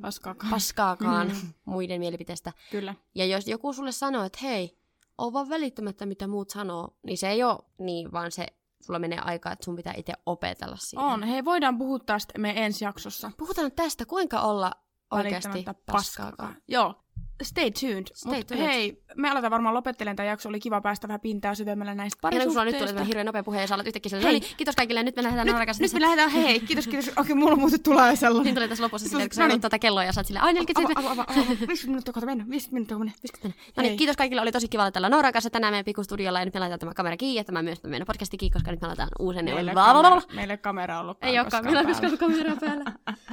[0.00, 0.50] Paskaakaan.
[0.50, 1.52] paskaakaan Mm.
[1.64, 2.52] muiden mielipiteestä.
[2.70, 2.94] Kyllä.
[3.14, 4.78] Ja jos joku sulle sanoo, että hei,
[5.18, 8.46] oo vaan välittämättä, mitä muut sanoo, niin se ei ole niin, vaan se
[8.80, 11.06] sulla menee aikaa, että sun pitää itse opetella siihen.
[11.06, 11.22] On.
[11.22, 13.30] Hei, voidaan puhua tästä meidän ensi jaksossa.
[13.38, 14.72] Puhutaan tästä, kuinka olla
[15.10, 16.56] oikeasti Välittämättä paskaakaan.
[16.68, 16.94] Joo.
[17.42, 18.06] Stay tuned.
[18.14, 18.62] Stay Mut tuned.
[18.62, 20.48] hei, me aletaan varmaan lopettelemaan tämä jakso.
[20.48, 23.04] Oli kiva päästä vähän pintaa syvemmällä näistä Ennen kuin sulla nyt tulee parisuhteista.
[23.08, 25.78] hirveän nopea puhe ja sä alat yhtäkkiä no niin, kiitos kaikille, nyt me lähdetään Nyt,
[25.80, 27.10] nyt me lähdetään, hei, kiitos, kiitos.
[27.16, 28.44] Okei, mulla muuten tulee sellainen.
[28.44, 29.48] Siinä tuli tässä lopussa on- kun sä niin.
[29.48, 31.48] katsot tätä kelloa ja sä oot silleen, ai 47 Ava, ava, ava, ava.
[31.50, 33.58] 50 minuuttia kohta mennä, 50 minuuttia mennä.
[33.76, 36.44] No niin, kiitos kaikille, oli tosi kiva olla tällä Nooran kanssa tänään meidän pikustudiolla ja
[36.44, 38.86] nyt me laitetaan tämä kamera kiinni ja tämä myös meidän podcasti kiinni, koska nyt me
[38.86, 42.84] aletaan uusen Meille, kamera, meille kamera on ollut Ei olekaan, meillä on koskaan kamera päällä.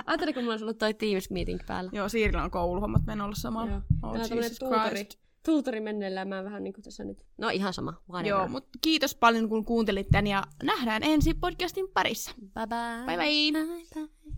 [0.06, 1.92] Ajattelin, kun mulla olisi ollut toi Teams meeting päällä.
[1.94, 3.72] Joo, Siirillä on kouluhommat menossa samalla.
[3.72, 3.82] Joo.
[4.06, 5.20] Oh, tämmönen Jesus tuutori, Christ.
[5.46, 7.26] tuutori menneillään, mä vähän niinku tässä nyt.
[7.38, 8.30] No ihan sama, whatever.
[8.40, 12.32] Joo, mutta kiitos paljon kun kuuntelit tän ja nähdään ensi podcastin parissa.
[12.40, 13.06] Bye bye.
[13.06, 13.66] Bye bye.
[13.66, 14.36] bye, bye.